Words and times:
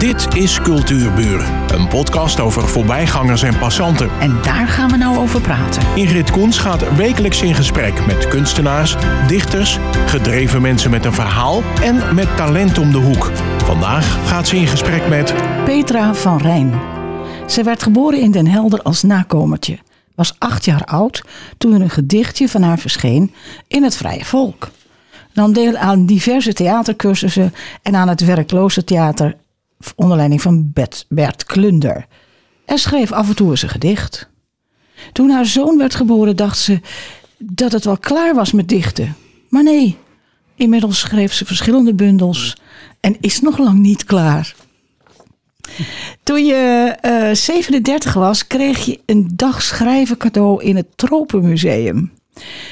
Dit 0.00 0.34
is 0.34 0.60
Cultuurburen, 0.60 1.74
een 1.74 1.88
podcast 1.88 2.40
over 2.40 2.68
voorbijgangers 2.68 3.42
en 3.42 3.58
passanten. 3.58 4.10
En 4.20 4.42
daar 4.42 4.68
gaan 4.68 4.90
we 4.90 4.96
nou 4.96 5.18
over 5.18 5.40
praten. 5.40 5.82
Ingrid 5.94 6.30
Koens 6.30 6.58
gaat 6.58 6.96
wekelijks 6.96 7.42
in 7.42 7.54
gesprek 7.54 8.06
met 8.06 8.28
kunstenaars, 8.28 8.96
dichters, 9.26 9.78
gedreven 10.06 10.62
mensen 10.62 10.90
met 10.90 11.04
een 11.04 11.12
verhaal 11.12 11.62
en 11.82 12.14
met 12.14 12.36
talent 12.36 12.78
om 12.78 12.92
de 12.92 12.98
hoek. 12.98 13.30
Vandaag 13.64 14.28
gaat 14.28 14.48
ze 14.48 14.56
in 14.56 14.66
gesprek 14.66 15.08
met 15.08 15.34
Petra 15.64 16.14
van 16.14 16.38
Rijn. 16.38 16.80
Ze 17.46 17.62
werd 17.62 17.82
geboren 17.82 18.20
in 18.20 18.30
Den 18.30 18.46
Helder 18.46 18.82
als 18.82 19.02
nakomertje. 19.02 19.78
Was 20.14 20.34
acht 20.38 20.64
jaar 20.64 20.84
oud 20.84 21.24
toen 21.58 21.74
er 21.74 21.80
een 21.80 21.90
gedichtje 21.90 22.48
van 22.48 22.62
haar 22.62 22.78
verscheen 22.78 23.34
in 23.68 23.82
het 23.82 23.96
Vrije 23.96 24.24
Volk. 24.24 24.70
Nam 25.34 25.52
deel 25.52 25.76
aan 25.76 26.06
diverse 26.06 26.52
theatercursussen 26.52 27.54
en 27.82 27.94
aan 27.94 28.08
het 28.08 28.24
werkloze 28.24 28.84
theater 28.84 29.36
onder 29.96 30.16
leiding 30.16 30.42
van 30.42 30.72
Bert, 31.08 31.44
Klunder. 31.44 32.06
En 32.64 32.78
schreef 32.78 33.12
af 33.12 33.28
en 33.28 33.36
toe 33.36 33.50
eens 33.50 33.62
een 33.62 33.68
gedicht. 33.68 34.28
Toen 35.12 35.30
haar 35.30 35.46
zoon 35.46 35.78
werd 35.78 35.94
geboren 35.94 36.36
dacht 36.36 36.58
ze 36.58 36.80
dat 37.38 37.72
het 37.72 37.84
wel 37.84 37.98
klaar 37.98 38.34
was 38.34 38.52
met 38.52 38.68
dichten. 38.68 39.16
Maar 39.48 39.62
nee, 39.62 39.96
inmiddels 40.54 40.98
schreef 40.98 41.32
ze 41.32 41.44
verschillende 41.44 41.94
bundels 41.94 42.56
en 43.00 43.16
is 43.20 43.40
nog 43.40 43.58
lang 43.58 43.78
niet 43.78 44.04
klaar. 44.04 44.54
Toen 46.22 46.44
je 46.44 46.96
eh 47.00 47.34
37 47.34 48.14
was, 48.14 48.46
kreeg 48.46 48.84
je 48.84 49.00
een 49.06 49.30
dag 49.34 49.62
schrijven 49.62 50.16
cadeau 50.16 50.64
in 50.64 50.76
het 50.76 50.86
Tropenmuseum. 50.96 52.12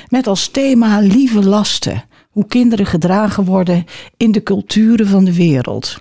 Met 0.09 0.27
als 0.27 0.49
thema 0.49 1.01
lieve 1.01 1.45
lasten. 1.45 2.05
Hoe 2.31 2.47
kinderen 2.47 2.87
gedragen 2.87 3.45
worden 3.45 3.85
in 4.17 4.33
de 4.33 4.43
culturen 4.43 5.07
van 5.07 5.25
de 5.25 5.35
wereld. 5.35 5.99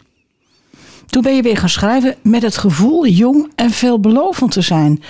Toen 1.08 1.22
ben 1.22 1.36
je 1.36 1.42
weer 1.42 1.58
gaan 1.58 1.70
schrijven 1.70 2.16
met 2.22 2.42
het 2.42 2.58
gevoel 2.58 3.08
jong 3.08 3.52
en 3.56 3.72
veelbelovend 3.72 4.52
te 4.52 4.62
zijn. 4.62 5.04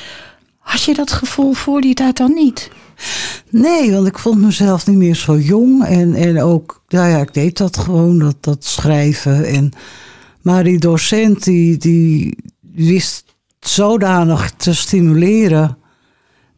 Had 0.60 0.82
je 0.82 0.94
dat 0.94 1.12
gevoel 1.12 1.54
voor 1.54 1.82
die 1.82 1.94
tijd 1.94 2.18
dan 2.18 2.34
niet? 2.34 2.70
Nee, 3.50 3.92
want 3.92 4.08
ik 4.08 4.18
vond 4.18 4.42
mezelf 4.42 4.88
niet 4.88 4.98
meer 4.98 5.16
zo 5.16 5.38
jong. 5.38 5.86
En, 5.86 6.14
en 6.14 6.42
ook, 6.42 6.84
nou 6.88 7.10
ja, 7.10 7.18
ik 7.18 7.34
deed 7.34 7.58
dat 7.58 7.78
gewoon, 7.78 8.20
dat, 8.20 8.36
dat 8.40 8.66
schrijven. 8.66 9.46
En, 9.46 9.72
maar 10.42 10.64
die 10.64 10.80
docent, 10.80 11.44
die, 11.44 11.78
die 11.78 12.38
wist 12.74 13.26
zodanig 13.60 14.52
te 14.52 14.74
stimuleren... 14.74 15.78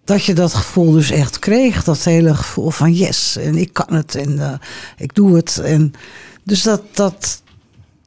dat 0.06 0.24
je 0.24 0.34
dat 0.34 0.54
gevoel 0.54 0.92
dus 0.92 1.12
echt 1.12 1.40
kreeg. 1.40 1.84
Dat 1.84 2.04
hele 2.04 2.36
gevoel 2.36 2.70
van 2.70 2.94
yes, 2.94 3.38
en 3.38 3.56
ik 3.56 3.74
kan 3.74 3.96
het, 3.96 4.16
en 4.16 4.40
eh, 4.40 4.54
ik 4.98 5.16
doe 5.16 5.36
het. 5.36 5.60
En, 5.60 5.94
dus 6.44 6.62
dat, 6.62 6.82
dat 6.94 7.42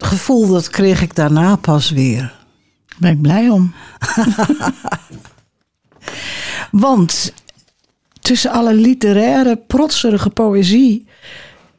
gevoel, 0.03 0.48
dat 0.48 0.70
kreeg 0.70 1.03
ik 1.03 1.14
daarna 1.14 1.56
pas 1.56 1.91
weer. 1.91 2.20
Daar 2.20 2.97
ben 2.98 3.11
ik 3.11 3.22
blij 3.22 3.48
om. 3.48 3.72
Want 6.70 7.33
tussen 8.20 8.50
alle 8.50 8.75
literaire, 8.75 9.56
protserige 9.67 10.31
poëzie. 10.31 11.06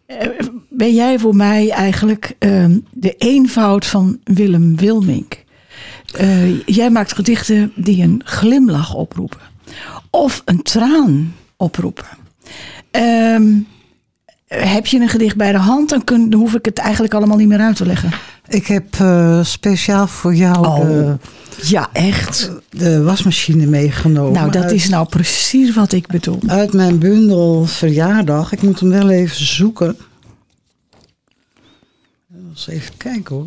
eh, 0.05 0.27
ben 0.69 0.93
jij 0.93 1.19
voor 1.19 1.35
mij 1.35 1.69
eigenlijk 1.69 2.35
eh, 2.39 2.65
de 2.91 3.15
eenvoud 3.17 3.85
van 3.85 4.19
Willem 4.23 4.75
Wilmink. 4.75 5.43
Eh, 6.15 6.59
jij 6.65 6.89
maakt 6.89 7.13
gedichten 7.13 7.71
die 7.75 8.03
een 8.03 8.21
glimlach 8.25 8.93
oproepen, 8.95 9.39
of 10.09 10.41
een 10.45 10.61
traan 10.61 11.35
oproepen. 11.57 12.05
Ehm, 12.91 13.51
heb 14.55 14.85
je 14.85 14.99
een 14.99 15.09
gedicht 15.09 15.35
bij 15.35 15.51
de 15.51 15.57
hand, 15.57 15.89
dan, 15.89 16.03
kun, 16.03 16.29
dan 16.29 16.39
hoef 16.39 16.53
ik 16.53 16.65
het 16.65 16.77
eigenlijk 16.77 17.13
allemaal 17.13 17.37
niet 17.37 17.47
meer 17.47 17.59
uit 17.59 17.75
te 17.75 17.85
leggen. 17.85 18.09
Ik 18.47 18.67
heb 18.67 18.85
eh, 18.99 19.43
speciaal 19.43 20.07
voor 20.07 20.35
jou 20.35 20.57
Oh, 20.67 20.79
de, 20.79 21.15
Ja, 21.61 21.89
echt. 21.93 22.51
de 22.69 23.03
wasmachine 23.03 23.65
meegenomen. 23.65 24.33
Nou, 24.33 24.51
dat 24.51 24.63
uit- 24.63 24.71
is 24.71 24.89
nou 24.89 25.07
precies 25.07 25.73
wat 25.73 25.91
ik 25.91 26.07
bedoel. 26.07 26.39
uit 26.47 26.73
mijn 26.73 26.99
bundel 26.99 27.65
verjaardag. 27.65 28.51
Ik 28.51 28.61
moet 28.61 28.79
hem 28.79 28.89
wel 28.89 29.09
even 29.09 29.45
zoeken. 29.45 29.97
Eens 32.49 32.67
even 32.67 32.97
kijken 32.97 33.35
hoor. 33.35 33.45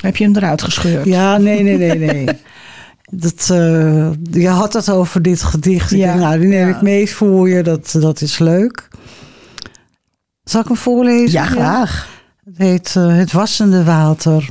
Heb 0.00 0.16
je 0.16 0.24
hem 0.24 0.36
eruit 0.36 0.62
gescheurd? 0.62 1.04
Ja, 1.04 1.36
nee, 1.36 1.62
nee, 1.62 1.76
nee, 1.76 1.98
nee. 1.98 2.26
Dat, 3.10 3.48
eh, 3.52 4.10
je 4.30 4.48
had 4.48 4.72
het 4.72 4.90
over 4.90 5.22
dit 5.22 5.42
gedicht. 5.42 5.90
Ik 5.92 5.98
Ja, 5.98 6.06
denk, 6.06 6.18
nou, 6.20 6.38
die 6.38 6.48
neem 6.48 6.68
ja. 6.68 6.74
ik 6.76 6.82
mee 6.82 7.10
voor 7.10 7.48
je. 7.48 7.62
Dat, 7.62 7.94
dat 8.00 8.20
is 8.20 8.38
leuk. 8.38 8.88
Zal 10.48 10.60
ik 10.60 10.66
hem 10.66 10.76
voorlezen? 10.76 11.40
Ja, 11.40 11.44
graag. 11.44 12.08
Het 12.44 12.58
heet 12.58 12.96
eh, 12.96 13.16
Het 13.16 13.32
wassende 13.32 13.84
water. 13.84 14.50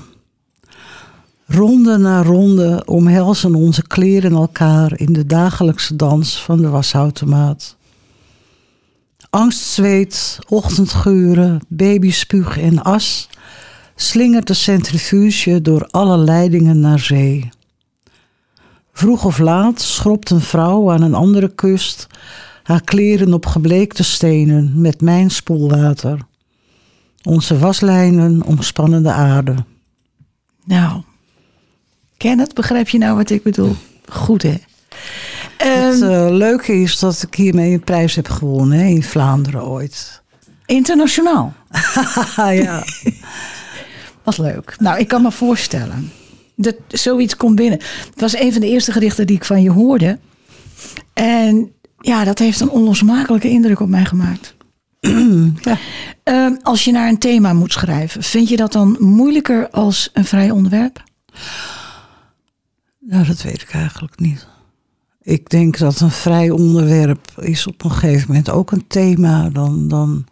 Ronde 1.45 1.97
na 1.97 2.23
ronde 2.23 2.83
omhelzen 2.85 3.55
onze 3.55 3.87
kleren 3.87 4.31
elkaar 4.31 4.99
in 4.99 5.13
de 5.13 5.25
dagelijkse 5.25 5.95
dans 5.95 6.41
van 6.43 6.61
de 6.61 6.69
wasautomaat. 6.69 7.75
Angstzweet, 9.29 10.39
ochtendgeuren, 10.47 11.61
babyspuug 11.67 12.57
en 12.57 12.83
as 12.83 13.29
slingert 13.95 14.47
de 14.47 14.53
centrifuge 14.53 15.61
door 15.61 15.87
alle 15.91 16.17
leidingen 16.17 16.79
naar 16.79 16.99
zee. 16.99 17.49
Vroeg 18.93 19.25
of 19.25 19.37
laat 19.37 19.81
schrobt 19.81 20.29
een 20.29 20.41
vrouw 20.41 20.91
aan 20.91 21.01
een 21.01 21.15
andere 21.15 21.49
kust 21.55 22.07
haar 22.67 22.81
kleren 22.83 23.33
op 23.33 23.45
gebleekte 23.45 24.03
stenen 24.03 24.71
met 24.81 25.01
mijn 25.01 25.29
spoelwater. 25.29 26.19
Onze 27.23 27.57
waslijnen 27.57 28.43
omspannen 28.43 29.03
de 29.03 29.11
aarde. 29.11 29.55
Nou, 30.65 31.01
ken 32.17 32.39
het? 32.39 32.53
Begrijp 32.53 32.89
je 32.89 32.97
nou 32.97 33.15
wat 33.15 33.29
ik 33.29 33.43
bedoel? 33.43 33.75
Goed, 34.09 34.41
hè? 34.41 34.49
Het 35.57 36.01
Ehm, 36.01 36.03
eh, 36.03 36.27
leuke 36.29 36.73
is 36.73 36.99
dat 36.99 37.21
ik 37.21 37.35
hiermee 37.35 37.73
een 37.73 37.83
prijs 37.83 38.15
heb 38.15 38.27
gewonnen 38.29 38.77
hè, 38.79 38.85
in 38.85 39.03
Vlaanderen 39.03 39.65
ooit. 39.65 40.21
internationaal. 40.65 41.53
Ja. 42.35 42.83
Wat 44.23 44.37
leuk. 44.37 44.75
Nou, 44.79 44.99
ik 44.99 45.07
kan 45.07 45.21
me 45.21 45.31
voorstellen 45.31 46.11
dat 46.55 46.75
zoiets 46.87 47.35
komt 47.37 47.55
binnen. 47.55 47.79
Het 48.09 48.21
was 48.21 48.37
een 48.39 48.51
van 48.51 48.61
de 48.61 48.67
eerste 48.67 48.91
gedichten 48.91 49.27
die 49.27 49.35
ik 49.35 49.45
van 49.45 49.61
je 49.61 49.71
hoorde. 49.71 50.19
En 51.13 51.71
ja, 51.99 52.23
dat 52.23 52.39
heeft 52.39 52.59
een 52.59 52.69
onlosmakelijke 52.69 53.49
indruk 53.49 53.79
op 53.79 53.89
mij 53.89 54.05
gemaakt. 54.05 54.55
ja. 55.69 55.77
Ehm, 56.23 56.55
als 56.61 56.83
je 56.85 56.91
naar 56.91 57.09
een 57.09 57.17
thema 57.17 57.53
moet 57.53 57.71
schrijven, 57.71 58.23
vind 58.23 58.49
je 58.49 58.55
dat 58.57 58.71
dan 58.71 58.95
moeilijker 58.99 59.69
als 59.69 60.09
een 60.13 60.25
vrij 60.25 60.51
onderwerp? 60.51 61.03
Nou, 62.99 63.25
dat 63.25 63.41
weet 63.41 63.61
ik 63.61 63.69
eigenlijk 63.69 64.19
niet. 64.19 64.47
Ik 65.21 65.49
denk 65.49 65.77
dat 65.77 65.99
een 65.99 66.11
vrij 66.11 66.49
onderwerp 66.49 67.31
is 67.39 67.67
op 67.67 67.83
een 67.83 67.91
gegeven 67.91 68.25
moment 68.27 68.49
ook 68.49 68.71
een 68.71 68.87
thema. 68.87 69.49
Dan, 69.49 69.87
dan 69.87 70.25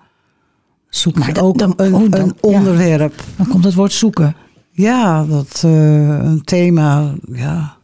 zoek 0.90 1.16
Maar 1.18 1.28
je 1.34 1.42
ook 1.42 1.58
dan- 1.58 1.74
een, 1.78 1.94
oh, 1.94 2.12
dan- 2.12 2.20
een 2.22 2.26
ja. 2.28 2.58
onderwerp. 2.58 3.24
Dan 3.38 3.48
komt 3.48 3.64
het 3.64 3.74
woord 3.74 3.94
zoeken. 3.94 4.36
Ja, 4.72 5.26
dat 5.26 5.62
eh, 5.66 6.08
een 6.08 6.42
thema, 6.44 7.14
ja. 7.32 7.78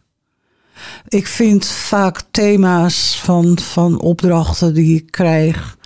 Ik 1.08 1.26
vind 1.26 1.66
vaak 1.66 2.22
thema's 2.30 3.20
van, 3.20 3.58
van 3.58 4.00
opdrachten 4.00 4.74
die 4.74 4.96
ik 4.96 5.10
krijg 5.10 5.76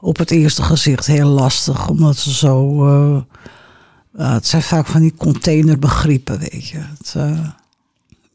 op 0.00 0.16
het 0.16 0.30
eerste 0.30 0.62
gezicht 0.62 1.06
heel 1.06 1.28
lastig. 1.28 1.88
Omdat 1.88 2.16
ze 2.16 2.34
zo. 2.34 2.86
eh, 4.12 4.32
het 4.32 4.46
zijn 4.46 4.62
vaak 4.62 4.86
van 4.86 5.00
die 5.00 5.14
containerbegrippen, 5.14 6.38
weet 6.38 6.68
je. 6.68 6.78
Het, 6.78 7.14
eh, 7.16 7.48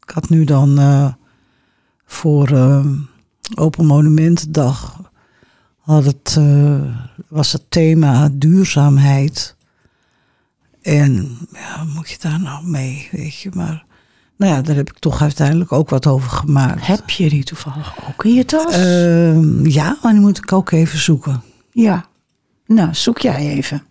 ik 0.02 0.10
had 0.10 0.28
nu 0.28 0.44
dan 0.44 0.78
eh, 0.78 1.12
voor 2.06 2.48
Open 3.54 3.86
Monumentendag 3.86 5.00
had 5.78 6.04
het, 6.04 6.38
was 7.28 7.52
het 7.52 7.64
thema 7.68 8.28
duurzaamheid. 8.32 9.56
En 10.82 11.38
ja, 11.52 11.84
moet 11.84 12.10
je 12.10 12.16
daar 12.20 12.40
nou 12.40 12.66
mee, 12.66 13.08
weet 13.12 13.40
je. 13.40 13.50
Maar 13.54 13.84
nou 14.38 14.52
ja, 14.52 14.62
daar 14.62 14.76
heb 14.76 14.90
ik 14.90 14.98
toch 14.98 15.22
uiteindelijk 15.22 15.72
ook 15.72 15.90
wat 15.90 16.06
over 16.06 16.30
gemaakt. 16.30 16.86
Heb 16.86 17.10
je 17.10 17.28
die 17.28 17.44
toevallig 17.44 17.94
ook 18.08 18.24
in 18.24 18.34
je 18.34 18.44
tas? 18.44 18.72
Ehm, 18.74 19.66
ja, 19.66 19.98
maar 20.02 20.12
die 20.12 20.20
moet 20.20 20.38
ik 20.38 20.52
ook 20.52 20.70
even 20.70 20.98
zoeken. 20.98 21.42
ja. 21.72 22.06
Nou, 22.66 22.94
zoek 22.94 23.18
jij 23.18 23.48
even. 23.48 23.82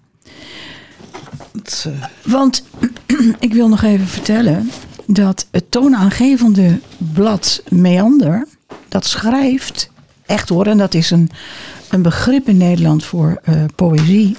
Het, 1.52 1.88
eh, 1.88 2.32
Want 2.32 2.64
ik 3.40 3.54
wil 3.54 3.68
nog 3.68 3.84
even 3.84 4.08
vertellen 4.08 4.72
dat 5.06 5.48
het 5.52 5.72
toonaangevende 5.72 6.80
blad 7.14 7.64
Meander, 7.70 8.48
dat 8.88 9.06
schrijft, 9.06 9.92
echt 10.26 10.50
hoor, 10.50 10.66
en 10.66 10.78
dat 10.78 10.94
is 10.94 11.12
een, 11.12 11.30
een 11.90 12.02
begrip 12.02 12.48
in 12.48 12.58
Nederland 12.58 13.04
voor 13.06 13.40
eh, 13.44 13.64
poëzie. 13.76 14.38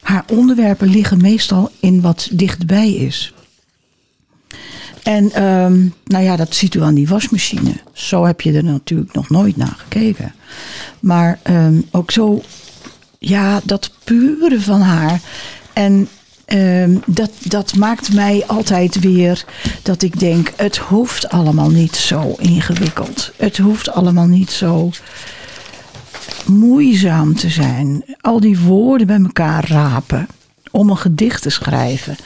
Haar 0.00 0.24
onderwerpen 0.32 0.88
liggen 0.88 1.20
meestal 1.20 1.70
in 1.80 2.00
wat 2.00 2.28
dichtbij 2.32 2.92
is. 2.92 3.34
En 5.08 5.32
ehm, 5.32 5.86
nou 6.04 6.24
ja, 6.24 6.36
dat 6.36 6.54
ziet 6.54 6.74
u 6.74 6.82
aan 6.82 6.94
die 6.94 7.08
wasmachine. 7.08 7.72
Zo 7.92 8.24
heb 8.24 8.40
je 8.40 8.52
er 8.52 8.64
natuurlijk 8.64 9.12
nog 9.12 9.30
nooit 9.30 9.56
naar 9.56 9.76
gekeken. 9.76 10.34
Maar 11.00 11.38
ehm, 11.42 11.80
ook 11.90 12.10
zo, 12.10 12.42
ja, 13.18 13.60
dat 13.64 13.90
pure 14.04 14.60
van 14.60 14.80
haar. 14.80 15.20
En 15.72 16.08
ehm, 16.44 16.96
dat, 17.06 17.30
dat 17.42 17.74
maakt 17.76 18.14
mij 18.14 18.44
altijd 18.46 19.00
weer 19.00 19.44
dat 19.82 20.02
ik 20.02 20.20
denk: 20.20 20.52
het 20.56 20.76
hoeft 20.76 21.28
allemaal 21.28 21.70
niet 21.70 21.96
zo 21.96 22.34
ingewikkeld. 22.38 23.32
Het 23.36 23.56
hoeft 23.56 23.90
allemaal 23.90 24.26
niet 24.26 24.50
zo 24.50 24.90
moeizaam 26.46 27.36
te 27.36 27.48
zijn. 27.48 28.04
Al 28.20 28.40
die 28.40 28.58
woorden 28.58 29.06
bij 29.06 29.20
elkaar 29.20 29.68
rapen 29.68 30.26
om 30.70 30.90
een 30.90 30.96
gedicht 30.96 31.42
te 31.42 31.50
schrijven. 31.50 32.16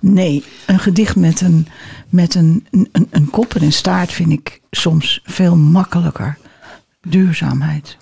Nee, 0.00 0.44
een 0.66 0.78
gedicht 0.78 1.16
met 1.16 1.40
een, 1.40 1.66
met 2.08 2.34
een, 2.34 2.66
een, 2.70 3.08
een 3.10 3.30
kop 3.30 3.54
en 3.54 3.72
staart 3.72 4.12
vind 4.12 4.32
ik 4.32 4.60
soms 4.70 5.20
veel 5.24 5.56
makkelijker. 5.56 6.38
Duurzaamheid. 7.00 7.96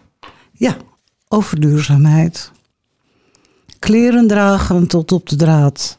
Ja, 0.52 0.76
over 1.28 1.60
duurzaamheid. 1.60 2.50
Kleren 3.78 4.26
dragen 4.26 4.86
tot 4.86 5.12
op 5.12 5.28
de 5.28 5.36
draad. 5.36 5.98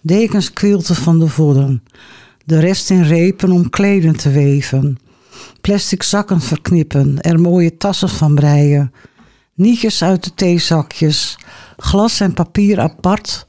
Dekens 0.00 0.52
quilten 0.52 0.96
van 0.96 1.18
de 1.18 1.28
vodden. 1.28 1.82
De 2.44 2.58
rest 2.58 2.90
in 2.90 3.02
repen 3.02 3.50
om 3.50 3.70
kleden 3.70 4.16
te 4.16 4.30
weven. 4.30 4.98
Plastic 5.60 6.02
zakken 6.02 6.40
verknippen, 6.40 7.20
er 7.20 7.40
mooie 7.40 7.76
tassen 7.76 8.08
van 8.08 8.34
breien. 8.34 8.92
Nietjes 9.60 10.02
uit 10.02 10.24
de 10.24 10.34
theezakjes. 10.34 11.38
Glas 11.76 12.20
en 12.20 12.34
papier 12.34 12.80
apart. 12.80 13.44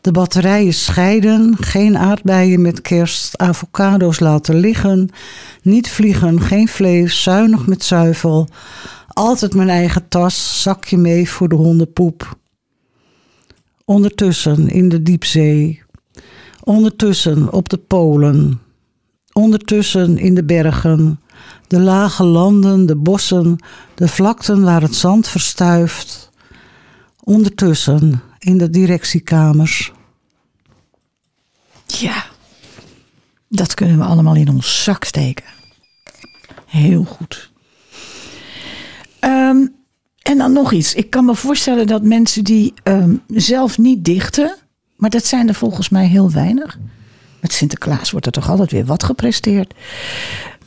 De 0.00 0.10
batterijen 0.10 0.74
scheiden. 0.74 1.56
Geen 1.60 1.98
aardbeien 1.98 2.60
met 2.60 2.80
kerst. 2.80 3.38
Avocado's 3.38 4.20
laten 4.20 4.56
liggen. 4.56 5.08
Niet 5.62 5.90
vliegen, 5.90 6.40
geen 6.40 6.68
vlees. 6.68 7.22
Zuinig 7.22 7.66
met 7.66 7.84
zuivel. 7.84 8.48
Altijd 9.08 9.54
mijn 9.54 9.68
eigen 9.68 10.08
tas. 10.08 10.62
Zakje 10.62 10.96
mee 10.96 11.30
voor 11.30 11.48
de 11.48 11.54
hondenpoep. 11.54 12.38
Ondertussen 13.84 14.68
in 14.68 14.88
de 14.88 15.02
diepzee. 15.02 15.82
Ondertussen 16.62 17.52
op 17.52 17.68
de 17.68 17.78
polen. 17.78 18.60
Ondertussen 19.32 20.18
in 20.18 20.34
de 20.34 20.44
bergen. 20.44 21.18
De 21.66 21.80
lage 21.80 22.24
landen, 22.24 22.86
de 22.86 22.96
bossen, 22.96 23.58
de 23.94 24.08
vlakten 24.08 24.62
waar 24.62 24.82
het 24.82 24.94
zand 24.94 25.28
verstuift. 25.28 26.30
Ondertussen 27.20 28.22
in 28.38 28.58
de 28.58 28.70
directiekamers. 28.70 29.92
Ja, 31.86 32.24
dat 33.48 33.74
kunnen 33.74 33.98
we 33.98 34.04
allemaal 34.04 34.34
in 34.34 34.48
ons 34.48 34.82
zak 34.82 35.04
steken. 35.04 35.44
Heel 36.66 37.04
goed. 37.04 37.52
Ehm, 39.18 39.66
en 40.22 40.38
dan 40.38 40.52
nog 40.52 40.72
iets. 40.72 40.94
Ik 40.94 41.10
kan 41.10 41.24
me 41.24 41.34
voorstellen 41.34 41.86
dat 41.86 42.02
mensen 42.02 42.44
die 42.44 42.74
ehm, 42.82 43.14
zelf 43.28 43.78
niet 43.78 44.04
dichten, 44.04 44.56
maar 44.96 45.10
dat 45.10 45.24
zijn 45.24 45.48
er 45.48 45.54
volgens 45.54 45.88
mij 45.88 46.06
heel 46.06 46.30
weinig. 46.30 46.78
Met 47.40 47.52
Sinterklaas 47.52 48.10
wordt 48.10 48.26
er 48.26 48.32
toch 48.32 48.50
altijd 48.50 48.70
weer 48.70 48.84
wat 48.84 49.02
gepresteerd. 49.02 49.74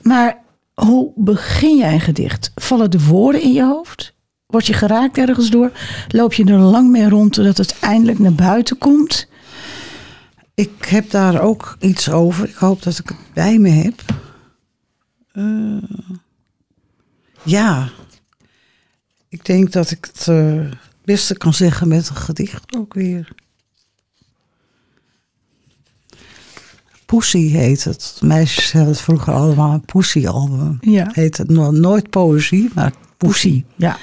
Maar 0.01 0.37
hoe 0.81 1.11
begin 1.15 1.77
jij 1.77 1.93
een 1.93 1.99
gedicht? 1.99 2.51
Vallen 2.55 2.91
de 2.91 3.05
woorden 3.05 3.41
in 3.41 3.53
je 3.53 3.63
hoofd? 3.63 4.15
Word 4.45 4.65
je 4.65 4.73
geraakt 4.73 5.17
ergens 5.17 5.49
door? 5.49 5.71
Loop 6.07 6.33
je 6.33 6.43
er 6.45 6.57
lang 6.57 6.89
mee 6.89 7.09
rond 7.09 7.33
totdat 7.33 7.57
het 7.57 7.79
eindelijk 7.79 8.19
naar 8.19 8.33
buiten 8.33 8.77
komt? 8.77 9.27
Ik 10.53 10.85
heb 10.85 11.09
daar 11.09 11.41
ook 11.41 11.77
iets 11.79 12.09
over. 12.09 12.47
Ik 12.49 12.55
hoop 12.55 12.83
dat 12.83 12.97
ik 12.97 13.07
het 13.07 13.17
bij 13.33 13.57
me 13.57 13.69
heb. 13.69 14.01
Uh, 15.33 15.83
ja. 17.43 17.89
Ik 19.29 19.45
denk 19.45 19.71
dat 19.71 19.91
ik 19.91 20.05
het 20.13 20.27
uh, 20.29 20.71
beste 21.03 21.37
kan 21.37 21.53
zeggen 21.53 21.87
met 21.87 22.09
een 22.09 22.15
gedicht 22.15 22.75
ook 22.75 22.93
weer. 22.93 23.35
Poesie 27.07 27.57
heet 27.57 27.83
het. 27.83 28.19
Meisjes 28.23 28.71
hadden 28.71 28.91
het 28.91 29.01
vroeger 29.01 29.33
allemaal 29.33 29.73
een 29.73 29.85
Poesie-album. 29.85 30.77
Ja. 30.81 31.09
Heet 31.11 31.37
het 31.37 31.49
no 31.49 31.71
nooit 31.71 32.09
poëzie, 32.09 32.69
maar 32.75 32.93
Poesie. 33.17 33.65
Ja. 33.75 33.97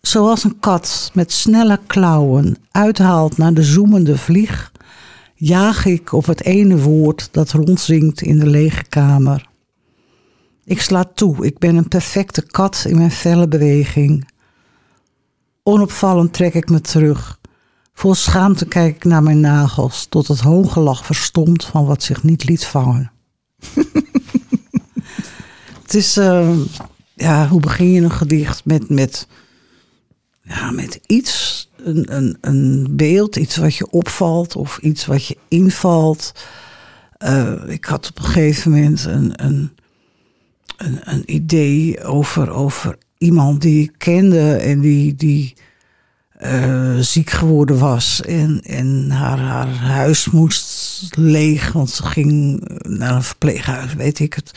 Zoals 0.00 0.44
een 0.44 0.58
kat 0.60 1.10
met 1.14 1.32
snelle 1.32 1.80
klauwen 1.86 2.56
uithaalt 2.70 3.36
naar 3.36 3.54
de 3.54 3.62
zoemende 3.62 4.18
vlieg, 4.18 4.72
jaag 5.34 5.84
ik 5.84 6.12
op 6.12 6.26
het 6.26 6.44
ene 6.44 6.78
woord 6.78 7.28
dat 7.30 7.50
rondzinkt 7.50 8.22
in 8.22 8.38
de 8.38 8.46
lege 8.46 8.84
kamer. 8.88 9.48
Ik 10.64 10.80
sla 10.80 11.04
toe, 11.14 11.46
ik 11.46 11.58
ben 11.58 11.76
een 11.76 11.88
perfecte 11.88 12.42
kat 12.42 12.84
in 12.88 12.96
mijn 12.96 13.10
felle 13.10 13.48
beweging. 13.48 14.28
Onopvallend 15.62 16.32
trek 16.32 16.54
ik 16.54 16.70
me 16.70 16.80
terug. 16.80 17.38
Vol 17.94 18.14
schaamte 18.14 18.66
kijk 18.66 18.96
ik 18.96 19.04
naar 19.04 19.22
mijn 19.22 19.40
nagels, 19.40 20.06
tot 20.08 20.28
het 20.28 20.40
hoongelach 20.40 21.06
verstomt 21.06 21.64
van 21.64 21.84
wat 21.84 22.02
zich 22.02 22.22
niet 22.22 22.44
liet 22.44 22.64
vangen. 22.64 23.12
het 25.82 25.94
is, 25.94 26.16
uh, 26.16 26.58
ja, 27.14 27.48
hoe 27.48 27.60
begin 27.60 27.90
je 27.90 28.00
een 28.00 28.10
gedicht 28.10 28.64
met, 28.64 28.88
met, 28.88 29.26
ja, 30.42 30.70
met 30.70 31.00
iets, 31.06 31.68
een, 31.76 32.16
een, 32.16 32.38
een 32.40 32.86
beeld, 32.90 33.36
iets 33.36 33.56
wat 33.56 33.74
je 33.74 33.90
opvalt 33.90 34.56
of 34.56 34.78
iets 34.78 35.06
wat 35.06 35.26
je 35.26 35.36
invalt. 35.48 36.32
Uh, 37.18 37.62
ik 37.66 37.84
had 37.84 38.08
op 38.08 38.18
een 38.18 38.24
gegeven 38.24 38.70
moment 38.70 39.04
een, 39.04 39.44
een, 39.44 39.72
een, 40.76 41.00
een 41.02 41.34
idee 41.34 42.04
over, 42.04 42.50
over 42.50 42.98
iemand 43.18 43.60
die 43.60 43.82
ik 43.82 43.92
kende 43.98 44.56
en 44.56 44.80
die. 44.80 45.14
die 45.14 45.54
uh, 46.44 46.98
ziek 46.98 47.30
geworden 47.30 47.78
was. 47.78 48.22
En, 48.22 48.60
en 48.62 49.10
haar, 49.10 49.38
haar 49.38 49.68
huis 49.68 50.30
moest 50.30 51.08
leeg, 51.16 51.72
want 51.72 51.90
ze 51.90 52.02
ging 52.02 52.62
naar 52.78 53.14
een 53.14 53.22
verpleeghuis, 53.22 53.94
weet 53.94 54.18
ik 54.18 54.34
het. 54.34 54.52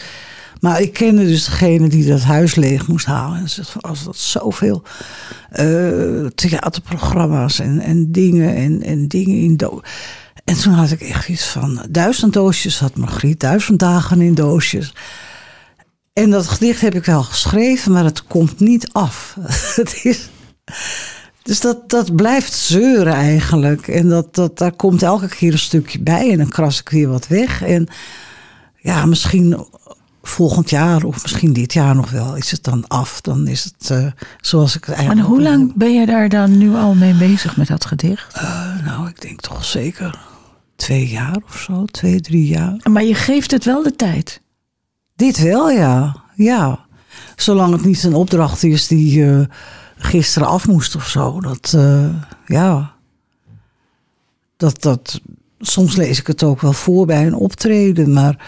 Maar 0.59 0.81
ik 0.81 0.93
kende 0.93 1.25
dus 1.25 1.45
degene 1.45 1.87
die 1.87 2.05
dat 2.05 2.21
huis 2.21 2.55
leeg 2.55 2.87
moest 2.87 3.05
halen. 3.05 3.39
En 3.39 3.49
ze 3.49 3.63
als 3.79 4.03
dat 4.03 4.17
zoveel 4.17 4.83
uh, 5.59 6.25
theaterprogramma's 6.25 7.59
en, 7.59 7.79
en 7.79 8.11
dingen 8.11 8.55
en, 8.55 8.83
en 8.83 9.07
dingen 9.07 9.37
in 9.37 9.57
do 9.57 9.81
En 10.43 10.59
toen 10.59 10.73
had 10.73 10.91
ik 10.91 11.01
echt 11.01 11.29
iets 11.29 11.45
van 11.47 11.85
duizend 11.89 12.33
doosjes 12.33 12.79
had 12.79 12.95
Margriet, 12.95 13.39
duizend 13.39 13.79
dagen 13.79 14.21
in 14.21 14.33
doosjes. 14.33 14.93
En 16.13 16.29
dat 16.29 16.47
gedicht 16.47 16.81
heb 16.81 16.95
ik 16.95 17.05
wel 17.05 17.23
geschreven, 17.23 17.91
maar 17.91 18.03
het 18.03 18.23
komt 18.23 18.59
niet 18.59 18.89
af. 18.91 19.37
het 19.75 19.99
is, 20.03 20.29
dus 21.45 21.59
dat, 21.59 21.89
dat 21.89 22.15
blijft 22.15 22.53
zeuren 22.53 23.13
eigenlijk. 23.13 23.87
En 23.87 24.09
dat, 24.09 24.35
dat, 24.35 24.57
daar 24.57 24.71
komt 24.71 25.03
elke 25.03 25.27
keer 25.27 25.51
een 25.51 25.59
stukje 25.59 25.99
bij. 25.99 26.31
En 26.31 26.37
dan 26.37 26.49
kras 26.49 26.79
ik 26.79 26.89
weer 26.89 27.07
wat 27.07 27.27
weg. 27.27 27.63
En 27.63 27.87
ja, 28.75 29.05
misschien 29.05 29.65
volgend 30.21 30.69
jaar 30.69 31.03
of 31.03 31.21
misschien 31.21 31.53
dit 31.53 31.73
jaar 31.73 31.95
nog 31.95 32.11
wel 32.11 32.35
is 32.35 32.51
het 32.51 32.63
dan 32.63 32.87
af. 32.87 33.21
Dan 33.21 33.47
is 33.47 33.63
het 33.63 33.89
uh, 33.89 34.05
zoals 34.41 34.75
ik 34.75 34.85
het 34.85 34.95
eigenlijk. 34.95 35.27
En 35.27 35.33
hoe 35.33 35.41
lang 35.41 35.73
ben 35.75 35.93
je 35.93 36.05
daar 36.05 36.29
dan 36.29 36.57
nu 36.57 36.75
al 36.75 36.93
mee 36.93 37.13
bezig 37.13 37.57
met 37.57 37.67
dat 37.67 37.85
gedicht? 37.85 38.37
Uh, 38.37 38.85
nou, 38.85 39.07
ik 39.07 39.21
denk 39.21 39.41
toch 39.41 39.65
zeker 39.65 40.19
twee 40.75 41.07
jaar 41.07 41.37
of 41.47 41.57
zo. 41.57 41.85
Twee, 41.85 42.21
drie 42.21 42.47
jaar. 42.47 42.77
Maar 42.83 43.03
je 43.03 43.15
geeft 43.15 43.51
het 43.51 43.65
wel 43.65 43.83
de 43.83 43.95
tijd? 43.95 44.41
Dit 45.15 45.41
wel, 45.41 45.69
ja. 45.69 46.23
Ja. 46.35 46.85
Zolang 47.35 47.73
het 47.73 47.85
niet 47.85 48.03
een 48.03 48.13
opdracht 48.13 48.63
is 48.63 48.87
die... 48.87 49.17
Uh, 49.17 49.45
gisteren 50.05 50.47
af 50.47 50.67
moest 50.67 50.95
of 50.95 51.07
zo. 51.07 51.39
Dat, 51.39 51.73
uh, 51.75 52.09
ja. 52.45 52.93
Dat, 54.57 54.81
dat, 54.81 55.21
soms 55.59 55.95
lees 55.95 56.19
ik 56.19 56.27
het 56.27 56.43
ook 56.43 56.61
wel 56.61 56.73
voor 56.73 57.05
bij 57.05 57.25
een 57.25 57.35
optreden, 57.35 58.13
maar 58.13 58.45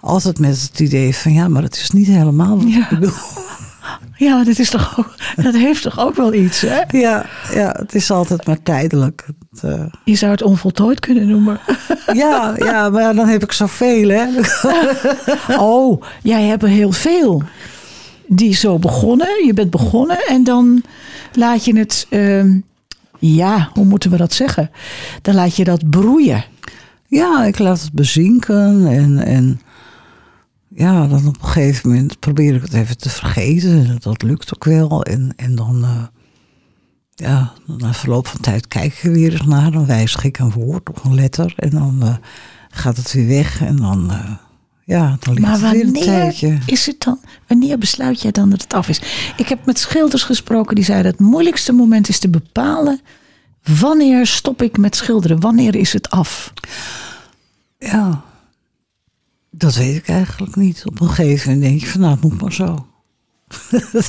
altijd 0.00 0.38
met 0.38 0.62
het 0.62 0.80
idee 0.80 1.16
van 1.16 1.32
ja, 1.32 1.48
maar 1.48 1.62
het 1.62 1.76
is 1.76 1.90
niet 1.90 2.06
helemaal 2.06 2.56
wat 2.56 2.72
ja. 2.72 2.82
ik 2.82 2.88
bedoel. 2.88 3.12
Ja, 4.16 4.44
dat, 4.44 4.58
is 4.58 4.70
toch 4.70 4.98
ook, 4.98 5.14
dat 5.36 5.54
heeft 5.54 5.82
toch 5.82 5.98
ook 5.98 6.14
wel 6.16 6.34
iets, 6.34 6.60
hè? 6.60 6.82
Ja, 6.98 7.26
ja 7.54 7.76
het 7.78 7.94
is 7.94 8.10
altijd 8.10 8.46
maar 8.46 8.62
tijdelijk. 8.62 9.26
Het, 9.50 9.62
uh... 9.64 9.84
Je 10.04 10.14
zou 10.14 10.32
het 10.32 10.42
onvoltooid 10.42 11.00
kunnen 11.00 11.28
noemen. 11.28 11.60
Ja, 12.12 12.54
ja, 12.56 12.90
maar 12.90 13.14
dan 13.14 13.28
heb 13.28 13.42
ik 13.42 13.52
zoveel, 13.52 14.08
hè? 14.08 14.26
Oh, 15.58 16.02
jij 16.22 16.42
hebt 16.42 16.62
er 16.62 16.68
heel 16.68 16.92
veel 16.92 17.42
die 18.26 18.54
zo 18.54 18.78
begonnen. 18.78 19.44
Je 19.46 19.54
bent 19.54 19.70
begonnen 19.70 20.26
en 20.26 20.44
dan 20.44 20.82
laat 21.32 21.64
je 21.64 21.78
het, 21.78 22.06
uh, 22.10 22.54
ja, 23.18 23.70
hoe 23.72 23.84
moeten 23.84 24.10
we 24.10 24.16
dat 24.16 24.32
zeggen? 24.32 24.70
Dan 25.22 25.34
laat 25.34 25.56
je 25.56 25.64
dat 25.64 25.90
broeien. 25.90 26.44
Ja, 27.06 27.44
ik 27.44 27.58
laat 27.58 27.80
het 27.80 27.92
bezinken 27.92 28.86
en, 28.86 29.18
en 29.18 29.60
ja, 30.68 31.06
dan 31.06 31.26
op 31.26 31.42
een 31.42 31.48
gegeven 31.48 31.90
moment 31.90 32.18
probeer 32.18 32.54
ik 32.54 32.62
het 32.62 32.72
even 32.72 32.98
te 32.98 33.10
vergeten. 33.10 33.96
Dat 34.00 34.22
lukt 34.22 34.54
ook 34.54 34.64
wel. 34.64 35.04
En, 35.04 35.32
en 35.36 35.54
dan, 35.54 35.82
uh, 35.82 36.02
ja, 37.14 37.52
na 37.66 37.94
verloop 37.94 38.26
van 38.26 38.40
tijd 38.40 38.68
kijk 38.68 38.92
ik 38.92 39.02
er 39.02 39.12
weer 39.12 39.32
eens 39.32 39.46
naar. 39.46 39.70
Dan 39.70 39.86
wijzig 39.86 40.24
ik 40.24 40.38
een 40.38 40.52
woord 40.52 40.90
of 40.90 41.04
een 41.04 41.14
letter 41.14 41.52
en 41.56 41.70
dan 41.70 41.98
uh, 42.02 42.14
gaat 42.68 42.96
het 42.96 43.12
weer 43.12 43.26
weg 43.26 43.62
en 43.62 43.76
dan... 43.76 44.12
Ja, 44.84 45.16
dan 45.20 45.34
ligt 45.34 45.46
maar 45.46 45.60
het 45.60 45.70
weer 45.70 45.84
een 45.84 45.92
tijdje. 45.92 46.58
Is 46.66 46.86
het 46.86 47.00
dan, 47.00 47.20
wanneer 47.46 47.78
besluit 47.78 48.22
jij 48.22 48.30
dan 48.30 48.50
dat 48.50 48.62
het 48.62 48.74
af 48.74 48.88
is? 48.88 49.00
Ik 49.36 49.48
heb 49.48 49.66
met 49.66 49.78
schilders 49.78 50.22
gesproken 50.22 50.74
die 50.74 50.84
zeiden: 50.84 51.10
het 51.10 51.20
moeilijkste 51.20 51.72
moment 51.72 52.08
is 52.08 52.18
te 52.18 52.28
bepalen 52.28 53.00
Wanneer 53.80 54.26
stop 54.26 54.62
ik 54.62 54.78
met 54.78 54.96
schilderen? 54.96 55.40
Wanneer 55.40 55.74
is 55.74 55.92
het 55.92 56.10
af? 56.10 56.52
Ja, 57.78 58.22
dat 59.50 59.74
weet 59.74 59.96
ik 59.96 60.08
eigenlijk 60.08 60.56
niet. 60.56 60.82
Op 60.86 61.00
een 61.00 61.08
gegeven 61.08 61.52
moment 61.52 61.68
denk 61.68 61.80
je 61.80 61.86
van 61.86 62.00
nou, 62.00 62.12
het 62.12 62.22
moet 62.22 62.40
maar 62.40 62.52
zo. 62.52 62.86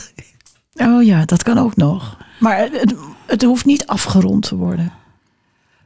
Oh 0.75 1.03
ja, 1.03 1.25
dat 1.25 1.43
kan 1.43 1.57
ook 1.57 1.75
nog. 1.75 2.17
Maar 2.39 2.57
het, 2.57 2.95
het 3.25 3.43
hoeft 3.43 3.65
niet 3.65 3.87
afgerond 3.87 4.47
te 4.47 4.55
worden. 4.55 4.93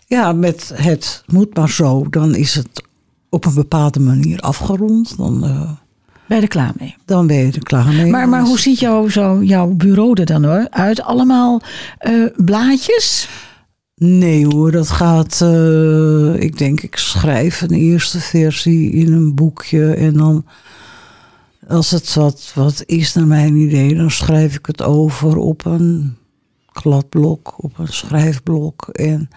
Ja, 0.05 0.31
met 0.31 0.71
het 0.75 1.23
moet 1.25 1.55
maar 1.55 1.69
zo, 1.69 2.09
dan 2.09 2.35
is 2.35 2.55
het 2.55 2.83
op 3.37 3.45
een 3.45 3.53
bepaalde 3.53 3.99
manier 3.99 4.39
afgerond. 4.39 5.17
Dan, 5.17 5.43
eh, 5.43 5.71
Ben 6.27 6.37
je 6.37 6.43
er 6.43 6.47
klaar 6.49 6.73
mee? 6.79 6.95
dan 7.05 7.27
ben 7.27 7.37
je 7.37 7.51
er 7.51 7.63
klaar 7.63 7.93
mee. 7.93 8.11
Maar, 8.11 8.29
maar 8.29 8.41
hoe 8.41 8.59
ziet 8.59 8.79
jouw, 8.79 9.07
zo, 9.07 9.43
jouw 9.43 9.67
bureau 9.67 10.19
er 10.19 10.25
dan 10.25 10.43
hoor? 10.43 10.67
uit? 10.69 11.01
Allemaal 11.01 11.61
eh, 11.97 12.13
blaadjes? 12.35 13.29
Nee 13.95 14.45
hoor, 14.45 14.71
dat 14.71 14.89
gaat. 14.89 15.41
eh, 15.41 16.41
ik 16.41 16.57
denk, 16.57 16.81
ik 16.81 16.95
schrijf 16.97 17.61
een 17.61 17.73
eerste 17.73 18.19
versie 18.19 18.91
in 18.91 19.13
een 19.13 19.35
boekje. 19.35 19.93
En 19.93 20.13
dan, 20.13 20.45
als 21.67 21.91
het 21.91 22.13
wat, 22.13 22.51
wat 22.55 22.83
is 22.85 23.13
naar 23.13 23.27
mijn 23.27 23.55
idee, 23.55 23.95
dan 23.95 24.11
schrijf 24.11 24.55
ik 24.55 24.65
het 24.65 24.81
over 24.83 25.37
op 25.37 25.65
een 25.65 26.15
kladblok, 26.71 27.53
op 27.63 27.77
een 27.77 27.87
schrijfblok. 27.93 28.87
En 28.91 29.29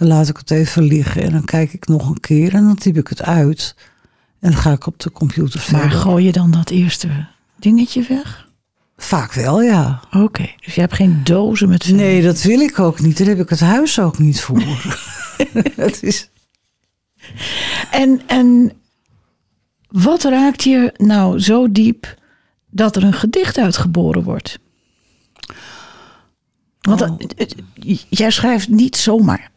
dan 0.00 0.08
laat 0.08 0.28
ik 0.28 0.36
het 0.36 0.50
even 0.50 0.82
liggen. 0.82 1.22
En 1.22 1.32
dan 1.32 1.44
kijk 1.44 1.72
ik 1.72 1.86
nog 1.88 2.08
een 2.08 2.20
keer 2.20 2.54
en 2.54 2.64
dan 2.64 2.74
typ 2.76 2.96
ik 2.96 3.08
het 3.08 3.22
uit. 3.22 3.74
En 4.40 4.50
dan 4.50 4.60
ga 4.60 4.72
ik 4.72 4.86
op 4.86 4.98
de 5.00 5.12
computer 5.12 5.64
Maar 5.70 5.80
verder. 5.80 5.98
gooi 5.98 6.24
je 6.24 6.32
dan 6.32 6.50
dat 6.50 6.70
eerste 6.70 7.26
dingetje 7.58 8.02
weg? 8.08 8.48
Vaak 8.96 9.32
wel, 9.32 9.62
ja. 9.62 10.00
Oké, 10.12 10.50
dus 10.64 10.74
je 10.74 10.80
hebt 10.80 10.94
geen 10.94 11.20
dozen 11.24 11.68
met. 11.68 11.88
Nee, 11.88 12.22
dat 12.22 12.42
wil 12.42 12.60
ik 12.60 12.78
ook 12.78 13.00
niet. 13.00 13.18
Daar 13.18 13.26
heb 13.26 13.38
ik 13.38 13.48
het 13.48 13.60
huis 13.60 13.98
ook 13.98 14.18
niet 14.18 14.40
voor. 14.40 14.62
het 15.76 16.02
is. 16.02 16.28
En, 17.90 18.20
en 18.26 18.72
wat 19.88 20.22
raakt 20.22 20.64
je 20.64 20.94
nou 20.96 21.38
zo 21.40 21.72
diep 21.72 22.14
dat 22.70 22.96
er 22.96 23.04
een 23.04 23.12
gedicht 23.14 23.58
uitgeboren 23.58 24.22
wordt? 24.22 24.58
Want 26.80 27.00
Oh. 27.00 27.18
jij 28.08 28.30
schrijft 28.30 28.68
niet 28.68 28.96
zomaar. 28.96 29.50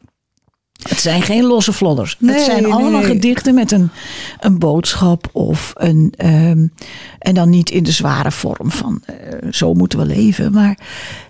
Het 0.89 0.99
zijn 0.99 1.21
geen 1.21 1.43
losse 1.43 1.73
vlodders. 1.73 2.15
Nee, 2.19 2.35
het 2.35 2.43
zijn 2.45 2.65
allemaal 2.65 3.01
nee. 3.01 3.11
gedichten 3.11 3.53
met 3.53 3.71
een, 3.71 3.89
een 4.39 4.59
boodschap 4.59 5.29
of 5.31 5.73
een. 5.75 6.13
ehm, 6.17 6.67
en 7.19 7.33
dan 7.33 7.49
niet 7.49 7.69
in 7.69 7.83
de 7.83 7.91
zware 7.91 8.31
vorm 8.31 8.71
van 8.71 9.01
eh, 9.05 9.51
zo 9.51 9.73
moeten 9.73 9.99
we 9.99 10.05
leven. 10.05 10.51
Maar 10.51 10.77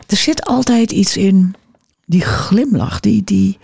er 0.07 0.17
zit 0.17 0.45
altijd 0.45 0.91
iets 0.91 1.17
in. 1.17 1.55
Die 2.05 2.22
glimlach, 2.22 3.00
die. 3.00 3.24
die 3.24 3.57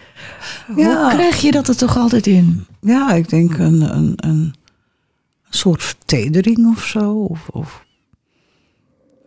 Ja. 0.75 1.01
Hoe 1.01 1.13
krijg 1.13 1.41
je 1.41 1.51
dat 1.51 1.67
er 1.67 1.77
toch 1.77 1.98
altijd 1.98 2.27
in? 2.27 2.65
Ja, 2.81 3.12
ik 3.12 3.29
denk 3.29 3.58
een, 3.58 3.96
een, 3.96 4.13
een 4.15 4.53
soort 5.50 5.84
vertedering 5.84 6.67
of 6.67 6.84
zo. 6.84 7.12
Of, 7.12 7.48
of 7.48 7.86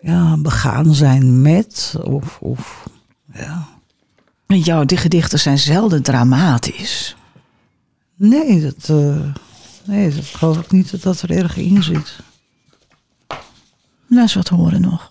ja, 0.01 0.37
begaan 0.37 0.95
zijn 0.95 1.43
met. 1.43 1.97
Of, 2.03 2.39
of 2.41 2.89
ja. 3.33 3.69
Jouw 4.59 4.85
die 4.85 4.97
gedichten 4.99 5.39
zijn 5.39 5.59
zelden 5.59 6.03
dramatisch. 6.03 7.17
Nee, 8.17 8.61
dat, 8.61 8.89
eh, 8.99 9.17
nee, 9.85 10.11
dat 10.15 10.25
geloof 10.25 10.59
ik 10.59 10.71
niet 10.71 10.91
dat 10.91 11.03
dat 11.03 11.23
er 11.23 11.31
erg 11.31 11.57
in 11.57 11.83
zit. 11.83 12.17
Laat 14.09 14.23
eens 14.23 14.35
wat 14.35 14.49
horen 14.49 14.81
nog. 14.81 15.07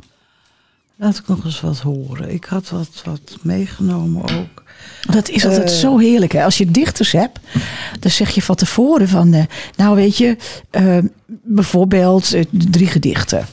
Laat 0.95 1.17
ik 1.17 1.27
nog 1.27 1.45
eens 1.45 1.61
wat 1.61 1.79
horen. 1.79 2.33
Ik 2.33 2.45
had 2.45 2.69
wat, 2.69 3.01
wat 3.05 3.37
meegenomen 3.41 4.23
ook. 4.23 4.63
Dat 5.09 5.29
is 5.29 5.45
altijd 5.45 5.69
Eh. 5.69 5.75
zo 5.77 5.97
heerlijk. 5.97 6.31
Hè? 6.31 6.43
Als 6.43 6.57
je 6.57 6.71
dichters 6.71 7.11
hebt, 7.11 7.39
dan 7.99 8.11
zeg 8.11 8.29
je 8.29 8.41
van 8.41 8.55
tevoren 8.55 9.07
van... 9.07 9.33
eh, 9.33 9.43
nou 9.75 9.95
weet 9.95 10.17
je, 10.17 10.37
bijvoorbeeld 11.43 12.35
drie 12.51 12.87
gedichten. 12.87 13.45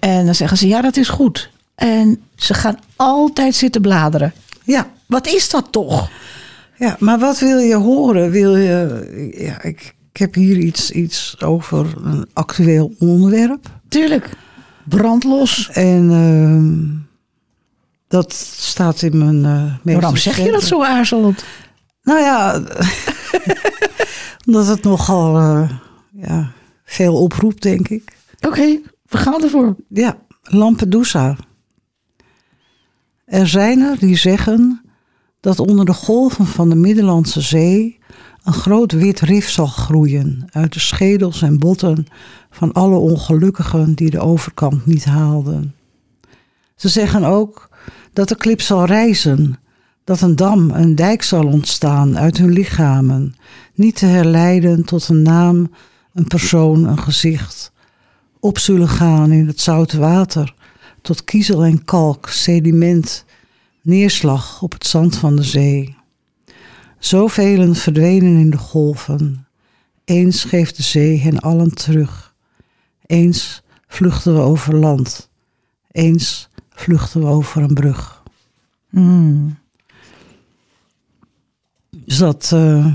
En 0.00 0.24
dan 0.24 0.34
zeggen 0.34 0.56
ze, 0.58 0.68
ja 0.68 0.80
dat 0.80 0.96
is 0.96 1.08
goed. 1.08 1.50
En 1.74 2.22
ze 2.36 2.54
gaan 2.54 2.78
altijd 2.96 3.54
zitten 3.54 3.80
bladeren. 3.80 4.32
Ja, 4.64 4.90
Wat 5.10 5.26
is 5.26 5.50
dat 5.50 5.72
toch? 5.72 6.10
ja, 6.76 6.96
maar 6.98 7.18
wat 7.18 7.38
wil 7.38 7.58
je 7.58 7.74
horen? 7.74 8.30
Wil 8.30 8.56
je, 8.56 9.32
ja, 9.36 9.62
ik, 9.62 9.94
ik 10.12 10.16
heb 10.16 10.34
hier 10.34 10.56
iets, 10.56 10.90
iets 10.90 11.40
over 11.40 11.86
een 12.04 12.28
actueel 12.32 12.94
onderwerp. 12.98 13.66
Tuurlijk, 13.88 14.30
brandlos. 14.84 15.70
En 15.72 16.10
ehm, 16.10 17.08
dat 18.08 18.32
staat 18.56 19.02
in 19.02 19.18
mijn 19.18 19.44
eh 19.84 19.94
Waarom 19.94 20.16
zeg 20.16 20.36
je 20.36 20.50
dat 20.50 20.62
zo 20.62 20.82
aarzelend? 20.82 21.44
Nou 22.02 22.20
ja, 22.20 22.62
omdat 24.46 24.66
het 24.66 24.82
nogal 24.82 25.38
eh, 25.38 25.70
ja, 26.12 26.52
veel 26.84 27.14
oproept, 27.14 27.62
denk 27.62 27.88
ik. 27.88 28.12
Oké, 28.40 28.80
we 29.02 29.18
gaan 29.18 29.42
ervoor. 29.42 29.76
Ja, 29.88 30.16
Lampedusa. 30.42 31.36
Er 33.24 33.48
zijn 33.48 33.80
er 33.80 33.98
die 33.98 34.16
zeggen 34.16 34.79
dat 35.40 35.58
onder 35.58 35.84
de 35.84 35.94
golven 35.94 36.46
van 36.46 36.68
de 36.68 36.74
Middellandse 36.74 37.40
Zee 37.40 37.98
een 38.42 38.52
groot 38.52 38.92
wit 38.92 39.20
rif 39.20 39.50
zal 39.50 39.66
groeien 39.66 40.48
uit 40.50 40.72
de 40.72 40.80
schedels 40.80 41.42
en 41.42 41.58
botten 41.58 42.06
van 42.50 42.72
alle 42.72 42.96
ongelukkigen 42.96 43.94
die 43.94 44.10
de 44.10 44.20
overkant 44.20 44.86
niet 44.86 45.04
haalden. 45.04 45.74
Ze 46.76 46.88
zeggen 46.88 47.24
ook 47.24 47.68
dat 48.12 48.28
de 48.28 48.36
klip 48.36 48.60
zal 48.60 48.84
rijzen, 48.84 49.58
dat 50.04 50.20
een 50.20 50.36
dam, 50.36 50.70
een 50.70 50.94
dijk 50.94 51.22
zal 51.22 51.46
ontstaan 51.46 52.18
uit 52.18 52.36
hun 52.36 52.52
lichamen, 52.52 53.34
niet 53.74 53.96
te 53.96 54.06
herleiden 54.06 54.84
tot 54.84 55.08
een 55.08 55.22
naam, 55.22 55.70
een 56.14 56.26
persoon, 56.26 56.84
een 56.84 56.98
gezicht 56.98 57.72
op 58.40 58.58
zullen 58.58 58.88
gaan 58.88 59.32
in 59.32 59.46
het 59.46 59.60
zoute 59.60 59.98
water, 59.98 60.54
tot 61.02 61.24
kiezel 61.24 61.64
en 61.64 61.84
kalk, 61.84 62.28
sediment, 62.28 63.24
neerslag 63.82 64.62
op 64.62 64.72
het 64.72 64.86
zand 64.86 65.16
van 65.16 65.36
de 65.36 65.42
zee. 65.42 65.96
Zoveel 66.98 67.74
verdwenen 67.74 68.38
in 68.38 68.50
de 68.50 68.58
golven. 68.58 69.46
Eens 70.04 70.44
geeft 70.44 70.76
de 70.76 70.82
zee 70.82 71.20
hen 71.20 71.40
allen 71.40 71.74
terug. 71.74 72.34
Eens 73.06 73.62
vluchten 73.86 74.34
we 74.34 74.40
over 74.40 74.74
land. 74.74 75.30
Eens 75.90 76.48
vluchten 76.70 77.20
we 77.20 77.26
over 77.26 77.62
een 77.62 77.74
brug. 77.74 78.22
Hmm. 78.88 79.58
Dus 81.90 82.16
dat 82.16 82.50
eh, 82.52 82.86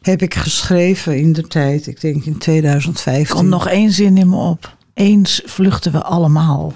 heb 0.00 0.22
ik 0.22 0.34
geschreven 0.34 1.18
in 1.18 1.32
de 1.32 1.46
tijd, 1.46 1.86
ik 1.86 2.00
denk 2.00 2.24
in 2.24 2.38
2015. 2.38 3.36
Komt 3.36 3.48
nog 3.48 3.68
één 3.68 3.92
zin 3.92 4.18
in 4.18 4.28
me 4.28 4.36
op. 4.36 4.76
Eens 4.94 5.42
vluchten 5.44 5.92
we 5.92 6.02
allemaal. 6.02 6.72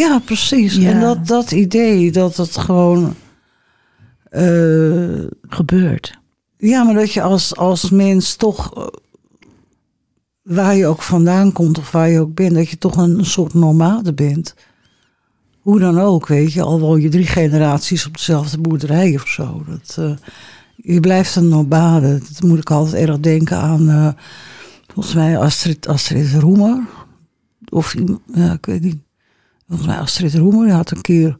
Ja, 0.00 0.18
precies. 0.18 0.74
Ja. 0.74 0.90
En 0.90 1.00
dat, 1.00 1.26
dat 1.26 1.50
idee 1.52 2.12
dat 2.12 2.36
het 2.36 2.56
gewoon. 2.56 3.14
eh, 4.30 5.24
Gebeurt. 5.48 6.18
ja, 6.58 6.82
maar 6.82 6.94
dat 6.94 7.12
je 7.12 7.22
als, 7.22 7.56
als 7.56 7.90
mens 7.90 8.36
toch. 8.36 8.74
eh, 8.76 8.86
waar 10.42 10.74
je 10.76 10.86
ook 10.86 11.02
vandaan 11.02 11.52
komt 11.52 11.78
of 11.78 11.90
waar 11.90 12.08
je 12.08 12.20
ook 12.20 12.34
bent, 12.34 12.54
dat 12.54 12.68
je 12.68 12.78
toch 12.78 12.96
een, 12.96 13.24
soort 13.24 13.54
nomade 13.54 14.12
bent. 14.14 14.54
Hoe 15.60 15.78
dan 15.78 15.98
ook, 15.98 16.26
weet 16.26 16.52
je. 16.52 16.62
Al 16.62 16.80
woon 16.80 17.00
je 17.00 17.08
drie 17.08 17.26
generaties 17.26 18.06
op 18.06 18.16
dezelfde 18.16 18.58
boerderij 18.58 19.14
of 19.14 19.28
zo. 19.28 19.64
Dat, 19.68 19.96
eh, 19.98 20.16
je 20.76 21.00
blijft 21.00 21.36
een 21.36 21.48
nomade. 21.48 22.18
Dat 22.18 22.42
moet 22.42 22.58
ik 22.58 22.70
altijd 22.70 23.08
erg 23.08 23.20
denken 23.20 23.56
aan. 23.56 24.16
volgens 24.92 25.14
mij 25.14 25.38
Astrid, 25.38 25.86
Astrid 25.88 26.32
Roemer. 26.34 26.82
Of 27.68 27.94
ja, 28.34 28.52
ik 28.52 28.66
weet 28.66 28.82
niet. 28.82 28.96
Volgens 29.70 29.88
mij 29.88 29.98
Astrid 29.98 30.34
Roemer 30.34 30.70
had 30.72 30.90
een 30.90 31.00
keer, 31.00 31.38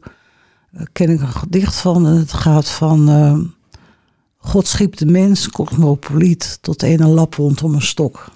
eh, 0.71 0.81
ken 0.91 1.09
ik 1.09 1.21
een 1.21 1.27
gedicht 1.27 1.75
van. 1.75 2.05
En 2.05 2.13
het 2.13 2.33
gaat 2.33 2.69
van, 2.69 3.09
eh, 3.09 3.39
God 4.37 4.67
schiep 4.67 4.97
de 4.97 5.05
mens, 5.05 5.49
cosmopoliet, 5.49 6.57
tot 6.61 6.83
een 6.83 7.09
lapwond 7.09 7.63
om 7.63 7.73
een 7.73 7.81
stok. 7.81 8.31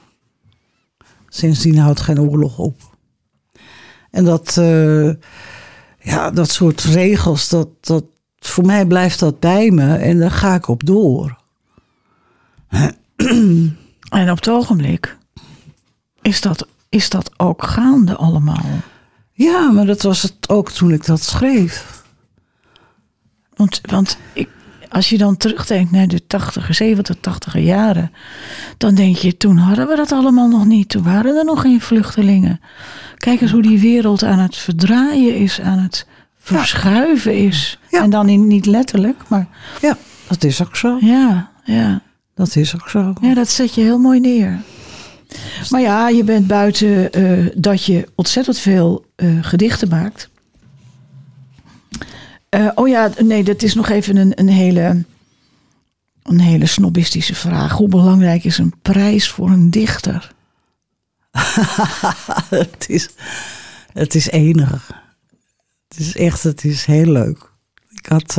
Sindsdien 1.28 1.78
houdt 1.78 2.00
geen 2.00 2.20
oorlog 2.20 2.58
op. 2.58 2.82
En 4.12 4.26
dat, 4.26 4.58
eh, 4.58 5.14
ja, 6.00 6.32
dat 6.32 6.50
soort 6.50 6.82
regels, 6.82 7.50
dat, 7.50 7.68
dat, 7.80 8.06
voor 8.40 8.66
mij 8.66 8.86
blijft 8.86 9.20
dat 9.20 9.40
bij 9.40 9.72
me 9.72 9.96
en 9.96 10.20
daar 10.20 10.32
ga 10.32 10.56
ik 10.56 10.68
op 10.68 10.86
door. 10.86 11.38
En 14.10 14.32
op 14.32 14.36
het 14.36 14.50
ogenblik 14.50 15.18
is 16.22 16.42
dat, 16.42 16.68
is 16.90 17.10
dat 17.10 17.40
ook 17.40 17.64
gaande 17.64 18.16
allemaal. 18.16 18.66
Ja, 19.38 19.72
maar 19.72 19.86
dat 19.86 20.02
was 20.02 20.22
het 20.22 20.50
ook 20.50 20.72
toen 20.72 20.92
ik 20.92 21.06
dat 21.06 21.22
schreef. 21.24 22.04
Want, 23.56 23.82
want 23.90 24.18
ik, 24.34 24.50
als 24.90 25.10
je 25.10 25.18
dan 25.18 25.38
terugdenkt 25.38 25.92
naar 25.92 26.08
de 26.08 26.22
80er, 26.22 26.70
70, 26.70 27.16
80er 27.16 27.60
jaren, 27.60 28.12
dan 28.78 28.96
denk 28.96 29.16
je, 29.16 29.38
toen 29.38 29.58
hadden 29.58 29.88
we 29.88 29.96
dat 29.96 30.12
allemaal 30.12 30.48
nog 30.48 30.66
niet. 30.66 30.90
Toen 30.90 31.04
waren 31.04 31.38
er 31.38 31.46
nog 31.46 31.62
geen 31.62 31.82
vluchtelingen. 31.82 32.60
Kijk 33.18 33.42
eens 33.42 33.52
hoe 33.52 33.62
die 33.62 33.80
wereld 33.80 34.24
aan 34.24 34.40
het 34.40 34.56
verdraaien 34.58 35.36
is, 35.36 35.62
aan 35.62 35.80
het 35.80 36.06
verschuiven 36.40 37.38
is. 37.38 37.80
Ja. 37.92 38.02
En 38.02 38.10
dan 38.10 38.30
in, 38.30 38.48
niet 38.48 38.66
letterlijk, 38.66 39.22
maar 39.28 39.48
Ja, 39.82 39.98
dat 40.28 40.44
is 40.44 40.62
ook 40.62 40.76
zo. 40.76 40.98
ja, 41.02 41.52
ja. 41.64 42.02
Dat 42.36 42.56
is 42.56 42.76
ook 42.76 42.90
zo. 42.90 43.14
Ja, 43.22 43.34
dat 43.34 43.50
zet 43.50 43.76
je 43.76 43.82
heel 43.82 44.00
mooi 44.00 44.20
neer. 44.20 44.60
Maar 45.70 45.82
ja, 45.82 46.10
je 46.10 46.24
bent 46.24 46.48
buiten 46.48 47.12
eh, 47.12 47.46
dat 47.56 47.86
je 47.86 48.08
ontzettend 48.16 48.58
veel 48.58 49.06
eh, 49.16 49.38
gedichten 49.42 49.90
maakt. 49.90 50.30
Eh, 52.50 52.70
oh 52.76 52.88
ja, 52.88 53.12
nee, 53.24 53.44
dat 53.44 53.62
is 53.62 53.74
nog 53.74 53.90
even 53.90 54.16
een, 54.16 54.32
een, 54.36 54.50
hele, 54.50 55.04
een 56.24 56.40
hele 56.40 56.66
snobistische 56.66 57.36
vraag. 57.36 57.72
Hoe 57.72 57.88
belangrijk 57.88 58.44
is 58.44 58.58
een 58.58 58.74
prijs 58.82 59.30
voor 59.30 59.50
een 59.50 59.70
dichter? 59.70 60.34
het, 62.50 62.86
is, 62.88 63.10
het 63.94 64.16
is 64.16 64.30
enig. 64.30 65.04
Het 65.88 66.00
is 66.00 66.16
echt, 66.16 66.44
het 66.44 66.64
is 66.64 66.86
heel 66.86 67.12
leuk. 67.12 67.52
Ik 67.90 68.06
had 68.06 68.38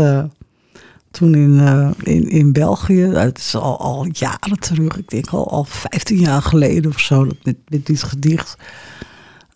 toen 1.16 1.34
in, 1.34 1.60
eh, 1.60 1.90
in, 2.02 2.28
in 2.28 2.52
België, 2.52 3.00
het 3.00 3.38
is 3.38 3.54
al, 3.54 3.78
al 3.78 4.06
jaren 4.12 4.58
terug, 4.58 4.96
ik 4.96 5.08
denk 5.08 5.28
al, 5.28 5.50
al 5.50 5.64
15 5.64 6.18
jaar 6.18 6.42
geleden 6.42 6.90
of 6.90 7.00
zo, 7.00 7.26
met, 7.42 7.56
met 7.68 7.86
dit 7.86 8.02
gedicht. 8.02 8.56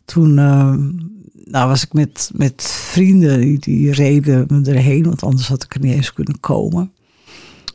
Toen 0.05 0.39
eh, 0.39 0.75
nou, 1.45 1.69
was 1.69 1.83
ik 1.83 1.93
met, 1.93 2.31
met 2.35 2.63
vrienden, 2.63 3.41
die, 3.41 3.59
die 3.59 3.93
reden 3.93 4.45
me 4.49 4.71
erheen, 4.71 5.05
want 5.05 5.23
anders 5.23 5.49
had 5.49 5.63
ik 5.63 5.75
er 5.75 5.81
niet 5.81 5.95
eens 5.95 6.13
kunnen 6.13 6.41
komen. 6.41 6.93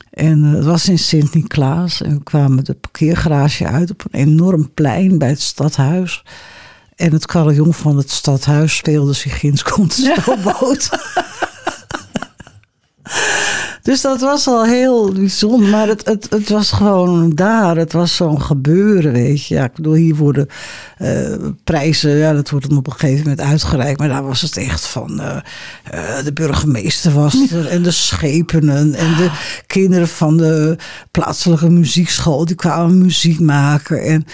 En 0.09 0.43
eh, 0.43 0.51
het 0.51 0.65
was 0.65 0.89
in 0.89 0.99
Sint-Niklaas 0.99 2.01
en 2.01 2.17
we 2.17 2.23
kwamen 2.23 2.63
de 2.63 2.73
parkeergarage 2.73 3.67
uit 3.67 3.91
op 3.91 4.05
een 4.09 4.19
enorm 4.19 4.73
plein 4.73 5.17
bij 5.17 5.29
het 5.29 5.41
stadhuis. 5.41 6.23
En 6.95 7.11
het 7.11 7.25
carillon 7.25 7.73
van 7.73 7.97
het 7.97 8.11
stadhuis 8.11 8.75
speelde 8.75 9.13
zich 9.13 9.39
ginds 9.39 9.63
komt 9.63 9.93
stoomboot. 9.93 10.89
dus 13.85 14.01
dat 14.01 14.21
was 14.21 14.47
al 14.47 14.65
heel 14.65 15.11
bijzonder. 15.11 15.69
Maar 15.69 15.87
het, 15.87 16.05
het, 16.05 16.27
het 16.29 16.49
was 16.49 16.71
gewoon 16.71 17.29
daar. 17.29 17.77
Het 17.77 17.93
was 17.93 18.15
zo'n 18.15 18.41
gebeuren, 18.41 19.11
weet 19.11 19.45
je. 19.45 19.55
Ja, 19.55 19.63
ik 19.63 19.73
bedoel, 19.73 19.93
hier 19.93 20.15
worden 20.15 20.47
eh, 20.97 21.35
prijzen... 21.63 22.11
Ja, 22.11 22.33
dat 22.33 22.49
wordt 22.49 22.69
dan 22.69 22.77
op 22.77 22.87
een 22.87 22.93
gegeven 22.93 23.21
moment 23.21 23.41
uitgereikt. 23.41 23.99
Maar 23.99 24.07
daar 24.07 24.25
was 24.25 24.41
het 24.41 24.57
echt 24.57 24.87
van... 24.87 25.19
eh, 25.19 25.37
eh, 25.83 26.25
de 26.25 26.33
burgemeester 26.33 27.11
was 27.11 27.51
er. 27.51 27.67
En 27.67 27.83
de 27.83 27.91
schepenen. 27.91 28.93
En 28.93 29.15
de 29.15 29.31
kinderen 29.67 30.07
van 30.07 30.37
de 30.37 30.77
plaatselijke 31.11 31.69
muziekschool. 31.69 32.45
Die 32.45 32.55
kwamen 32.55 32.97
muziek 32.97 33.39
maken. 33.39 34.03
En, 34.03 34.25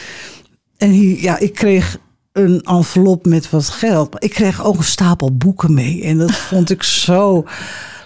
en 0.77 0.89
hier, 0.89 1.22
ja, 1.22 1.38
ik 1.39 1.53
kreeg 1.53 1.98
een 2.31 2.62
envelop 2.62 3.25
met 3.25 3.50
wat 3.50 3.70
geld. 3.70 4.13
Maar 4.13 4.22
ik 4.22 4.31
kreeg 4.31 4.63
ook 4.63 4.77
een 4.77 4.84
stapel 4.84 5.36
boeken 5.36 5.74
mee. 5.74 6.03
En 6.03 6.17
dat 6.17 6.31
vond 6.31 6.70
ik 6.70 6.84
zo 6.84 7.46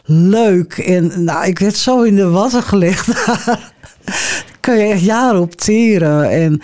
leuk. 0.06 0.78
En 0.78 1.24
nou, 1.24 1.46
ik 1.48 1.60
werd 1.60 1.76
zo 1.76 2.02
in 2.02 2.16
de 2.16 2.30
watten 2.30 2.64
gelegd. 2.64 3.08
Daar 4.06 4.58
kan 4.60 4.78
je 4.78 4.84
echt 4.94 5.02
jaren 5.02 5.42
op 5.42 5.56
teren. 5.56 6.30
En 6.32 6.62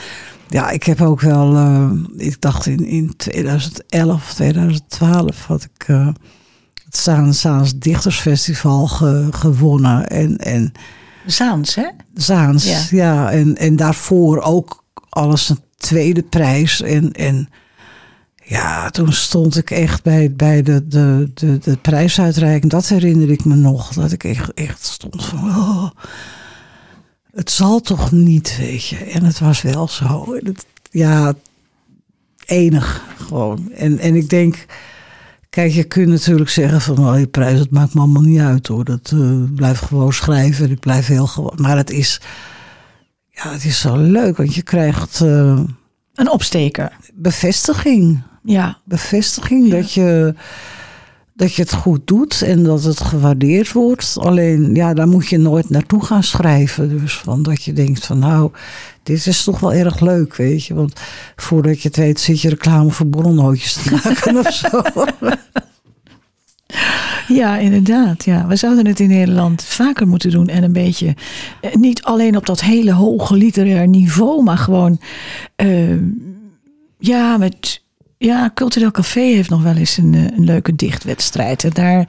ja, 0.47 0.69
ik 0.69 0.83
heb 0.83 1.01
ook 1.01 1.21
wel... 1.21 1.55
eh, 1.55 1.89
ik 2.17 2.41
dacht 2.41 2.65
in, 2.65 2.85
in 2.85 3.13
2011, 3.17 4.33
2012 4.33 5.45
had 5.45 5.63
ik... 5.63 5.87
eh, 5.87 6.07
het 6.85 6.97
Zaans, 6.97 7.41
Zaans 7.41 7.77
Dichtersfestival 7.79 8.87
ge- 8.87 9.27
gewonnen. 9.31 10.07
En, 10.07 10.37
en 10.37 10.71
Zaans, 11.25 11.75
hè? 11.75 11.87
Zaans, 12.13 12.65
Ja. 12.65 12.79
ja. 12.89 13.31
en, 13.31 13.57
en 13.57 13.75
daarvoor 13.75 14.41
ook 14.41 14.83
alles 15.09 15.49
een 15.49 15.59
tweede 15.77 16.21
prijs. 16.23 16.81
En, 16.81 17.11
en 17.11 17.49
ja, 18.51 18.89
toen 18.89 19.13
stond 19.13 19.57
ik 19.57 19.71
echt 19.71 20.03
bij, 20.03 20.33
bij 20.33 20.61
de, 20.61 20.87
de, 20.87 21.31
de, 21.33 21.57
de 21.57 21.77
prijsuitreiking. 21.77 22.71
Dat 22.71 22.87
herinner 22.87 23.31
ik 23.31 23.45
me 23.45 23.55
nog. 23.55 23.93
Dat 23.93 24.11
ik 24.11 24.23
echt, 24.23 24.53
echt 24.53 24.83
stond 24.85 25.25
van... 25.25 25.39
Oh, 25.39 25.89
het 27.33 27.51
zal 27.51 27.79
toch 27.79 28.11
niet, 28.11 28.57
weet 28.59 28.85
je. 28.85 28.95
En 28.97 29.23
het 29.23 29.39
was 29.39 29.61
wel 29.61 29.87
zo. 29.87 30.35
Het, 30.43 30.65
ja, 30.89 31.33
enig 32.45 33.03
gewoon. 33.17 33.71
En, 33.71 33.99
en 33.99 34.15
ik 34.15 34.29
denk... 34.29 34.65
Kijk, 35.49 35.71
je 35.71 35.83
kunt 35.83 36.07
natuurlijk 36.07 36.49
zeggen 36.49 36.81
van... 36.81 36.99
Oh, 36.99 37.13
die 37.13 37.27
prijs, 37.27 37.57
dat 37.57 37.69
maakt 37.69 37.93
me 37.93 37.99
allemaal 37.99 38.21
niet 38.21 38.39
uit 38.39 38.67
hoor. 38.67 38.83
Dat 38.85 39.11
eh, 39.13 39.43
blijf 39.55 39.79
gewoon 39.79 40.13
schrijven. 40.13 40.65
en 40.65 40.71
Ik 40.71 40.79
blijf 40.79 41.07
heel 41.07 41.27
gewoon... 41.27 41.53
Maar 41.55 41.77
het 41.77 41.89
is... 41.89 42.21
Ja, 43.29 43.51
het 43.51 43.65
is 43.65 43.79
zo 43.79 43.97
leuk. 43.97 44.37
Want 44.37 44.55
je 44.55 44.61
krijgt 44.61 45.21
eh, 45.21 45.59
Een 46.13 46.31
opsteker. 46.31 46.91
bevestiging. 47.13 48.29
Ja. 48.43 48.77
Bevestiging 48.83 49.71
dat, 49.71 49.93
je, 49.93 50.35
dat 51.33 51.53
je 51.53 51.61
het 51.61 51.73
goed 51.73 52.07
doet. 52.07 52.41
En 52.41 52.63
dat 52.63 52.83
het 52.83 53.01
gewaardeerd 53.01 53.71
wordt. 53.71 54.15
Alleen, 54.19 54.75
ja, 54.75 54.93
daar 54.93 55.07
moet 55.07 55.27
je 55.27 55.37
nooit 55.37 55.69
naartoe 55.69 56.05
gaan 56.05 56.23
schrijven. 56.23 56.89
Dus 56.89 57.17
van 57.17 57.43
dat 57.43 57.63
je 57.63 57.73
denkt 57.73 58.05
van... 58.05 58.19
Nou, 58.19 58.51
dit 59.03 59.27
is 59.27 59.43
toch 59.43 59.59
wel 59.59 59.73
erg 59.73 59.99
leuk, 59.99 60.35
weet 60.35 60.65
je. 60.65 60.73
Want 60.73 60.93
voordat 61.35 61.81
je 61.81 61.87
het 61.87 61.97
weet 61.97 62.19
zit 62.19 62.41
je 62.41 62.49
reclame 62.49 62.91
voor 62.91 63.07
borrelnootjes 63.07 63.73
te 63.73 63.91
maken 64.03 64.37
of 64.37 64.53
zo. 64.53 64.81
Ja, 67.33 67.57
inderdaad. 67.57 68.25
Ja. 68.25 68.47
We 68.47 68.55
zouden 68.55 68.87
het 68.87 68.99
in 68.99 69.09
Nederland 69.09 69.63
vaker 69.63 70.07
moeten 70.07 70.31
doen. 70.31 70.47
En 70.47 70.63
een 70.63 70.73
beetje, 70.73 71.15
eh, 71.61 71.73
niet 71.73 72.03
alleen 72.03 72.37
op 72.37 72.45
dat 72.45 72.61
hele 72.61 72.91
hoge 72.91 73.35
literair 73.35 73.87
niveau, 73.87 74.43
maar 74.43 74.57
gewoon, 74.57 74.99
eh, 75.55 75.97
ja, 76.99 77.37
met, 77.37 77.83
ja, 78.21 78.51
Cultureel 78.53 78.91
Café 78.91 79.19
heeft 79.19 79.49
nog 79.49 79.63
wel 79.63 79.75
eens 79.75 79.97
een, 79.97 80.13
eh, 80.13 80.23
een 80.23 80.43
leuke 80.43 80.75
dichtwedstrijd. 80.75 81.63
En 81.63 81.69
daar 81.69 82.07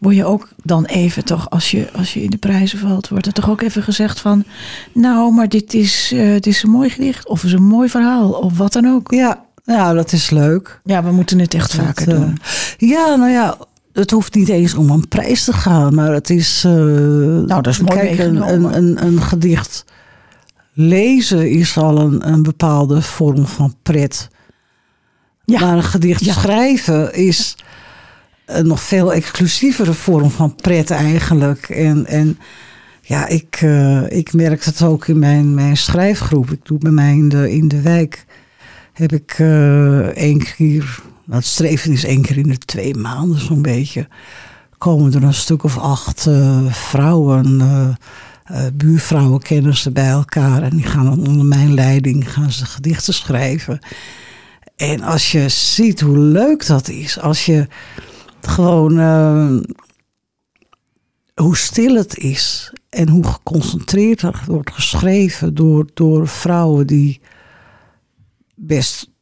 word 0.00 0.14
je 0.14 0.24
ook 0.24 0.48
dan 0.62 0.84
even 0.84 1.24
toch, 1.24 1.50
als 1.50 1.70
je, 1.70 1.88
als 1.96 2.14
je 2.14 2.22
in 2.22 2.30
de 2.30 2.36
prijzen 2.36 2.78
valt, 2.78 3.08
wordt 3.08 3.26
er 3.26 3.32
toch 3.32 3.50
ook 3.50 3.60
even 3.60 3.82
gezegd 3.82 4.20
van, 4.20 4.44
nou, 4.92 5.32
maar 5.32 5.48
dit 5.48 5.74
is, 5.74 6.12
eh, 6.14 6.32
dit 6.32 6.46
is 6.46 6.62
een 6.62 6.70
mooi 6.70 6.90
gedicht, 6.90 7.28
of 7.28 7.44
is 7.44 7.52
een 7.52 7.62
mooi 7.62 7.88
verhaal, 7.88 8.30
of 8.30 8.58
wat 8.58 8.72
dan 8.72 8.86
ook. 8.86 9.10
ja, 9.10 9.44
nou, 9.64 9.94
dat 9.94 10.12
is 10.12 10.30
leuk. 10.30 10.80
Ja, 10.84 11.04
we 11.04 11.10
moeten 11.10 11.38
het 11.38 11.54
echt 11.54 11.74
vaker 11.74 12.06
Dat, 12.06 12.14
eh, 12.14 12.20
doen. 12.20 12.38
Ja, 12.76 13.16
nou 13.16 13.30
ja, 13.30 13.58
het 13.92 14.10
hoeft 14.10 14.34
niet 14.34 14.48
eens 14.48 14.74
om 14.74 14.90
een 14.90 15.08
prijs 15.08 15.44
te 15.44 15.52
gaan, 15.52 15.94
maar 15.94 16.12
het 16.12 16.30
is. 16.30 16.62
nou, 16.62 17.46
dat 17.46 17.66
is 17.66 17.80
mooi 17.80 17.98
Kijk, 17.98 18.18
een, 18.18 18.48
een, 18.52 18.76
een, 18.76 19.06
een 19.06 19.22
gedicht 19.22 19.84
lezen 20.74 21.50
is 21.50 21.76
al 21.76 21.98
een, 21.98 22.28
een 22.28 22.42
bepaalde 22.42 23.02
vorm 23.02 23.46
van 23.46 23.74
pret. 23.82 24.30
Ja. 25.44 25.60
Maar 25.60 25.76
een 25.76 25.82
gedicht 25.82 26.24
Ja. 26.24 26.32
schrijven 26.32 27.14
is 27.14 27.56
een 28.46 28.66
nog 28.66 28.82
veel 28.82 29.12
exclusievere 29.12 29.92
vorm 29.92 30.30
van 30.30 30.54
pret 30.54 30.90
eigenlijk. 30.90 31.68
En, 31.68 32.06
en 32.06 32.38
ja, 33.02 33.26
ik, 33.26 33.58
eh, 33.60 34.10
ik 34.10 34.32
merk 34.32 34.64
het 34.64 34.82
ook 34.82 35.08
in 35.08 35.18
mijn, 35.18 35.54
mijn 35.54 35.76
schrijfgroep. 35.76 36.50
Ik 36.50 36.60
doe 36.66 36.78
bij 36.78 36.90
mij 36.90 37.12
in 37.12 37.28
de, 37.28 37.52
in 37.52 37.68
de 37.68 37.80
wijk. 37.80 38.24
Heb 38.92 39.12
ik 39.12 39.34
eh 39.38 40.06
één 40.06 40.38
keer, 40.38 41.00
nou 41.24 41.38
het 41.38 41.44
streven 41.44 41.92
is 41.92 42.04
één 42.04 42.22
keer 42.22 42.38
in 42.38 42.48
de 42.48 42.58
twee 42.58 42.94
maanden 42.94 43.40
zo'n 43.40 43.62
beetje. 43.62 44.08
Komen 44.78 45.14
er 45.14 45.22
een 45.22 45.34
stuk 45.34 45.62
of 45.64 45.78
acht 45.78 46.26
eh, 46.26 46.64
vrouwen, 46.70 47.62
buurvrouwen, 48.74 49.40
kennissen 49.42 49.92
bij 49.92 50.08
elkaar. 50.08 50.62
En 50.62 50.76
die 50.76 50.86
gaan 50.86 51.04
dan 51.04 51.28
onder 51.28 51.46
mijn 51.46 51.74
leiding 51.74 52.32
gaan 52.32 52.52
ze 52.52 52.66
gedichten 52.66 53.14
schrijven. 53.14 53.78
En 54.76 55.02
als 55.02 55.32
je 55.32 55.48
ziet 55.48 56.00
hoe 56.00 56.18
leuk 56.18 56.66
dat 56.66 56.88
is, 56.88 57.20
als 57.20 57.46
je 57.46 57.66
gewoon 58.40 58.98
eh, 58.98 59.56
hoe 61.34 61.56
stil 61.56 61.94
het 61.94 62.18
is 62.18 62.72
en 62.88 63.08
hoe 63.08 63.24
geconcentreerd 63.24 64.22
er 64.22 64.42
wordt 64.46 64.72
geschreven 64.72 65.54
door, 65.54 65.86
door 65.94 66.28
vrouwen 66.28 66.86
die 66.86 67.20
best 68.54 69.12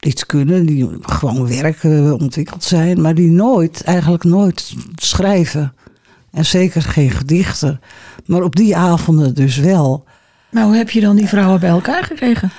iets 0.00 0.26
kunnen, 0.26 0.66
die 0.66 0.90
gewoon 1.00 1.48
werken, 1.48 2.12
ontwikkeld 2.20 2.64
zijn, 2.64 3.00
maar 3.00 3.14
die 3.14 3.30
nooit, 3.30 3.82
eigenlijk 3.82 4.24
nooit 4.24 4.74
schrijven. 4.94 5.74
En 6.30 6.46
zeker 6.46 6.82
geen 6.82 7.10
gedichten. 7.10 7.80
Maar 8.26 8.42
op 8.42 8.56
die 8.56 8.76
avonden 8.76 9.34
dus 9.34 9.56
wel. 9.56 10.04
Maar 10.50 10.64
hoe 10.64 10.76
heb 10.76 10.90
je 10.90 11.00
dan 11.00 11.16
die 11.16 11.28
vrouwen 11.28 11.60
bij 11.60 11.70
elkaar 11.70 12.04
gekregen? 12.04 12.50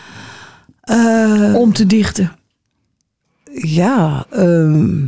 Eh, 0.86 1.56
Om 1.56 1.74
te 1.74 1.86
dichten. 1.86 2.32
Ja, 3.54 4.26
ehm, 4.30 5.06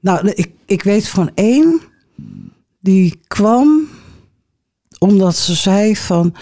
nou, 0.00 0.28
ik, 0.34 0.50
ik 0.66 0.82
weet 0.82 1.08
van 1.08 1.30
één. 1.34 1.80
Die 2.80 3.20
kwam 3.26 3.88
omdat 4.98 5.36
ze 5.36 5.54
zei 5.54 5.96
van... 5.96 6.34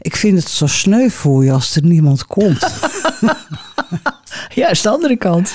Ik 0.00 0.16
vind 0.16 0.38
het 0.38 0.48
zo 0.48 0.66
sneu 0.66 1.08
voor 1.08 1.44
je 1.44 1.52
als 1.52 1.76
er 1.76 1.84
niemand 1.84 2.26
komt. 2.26 2.66
Ja, 4.54 4.68
is 4.68 4.82
de 4.82 4.88
andere 4.88 5.16
kant. 5.16 5.52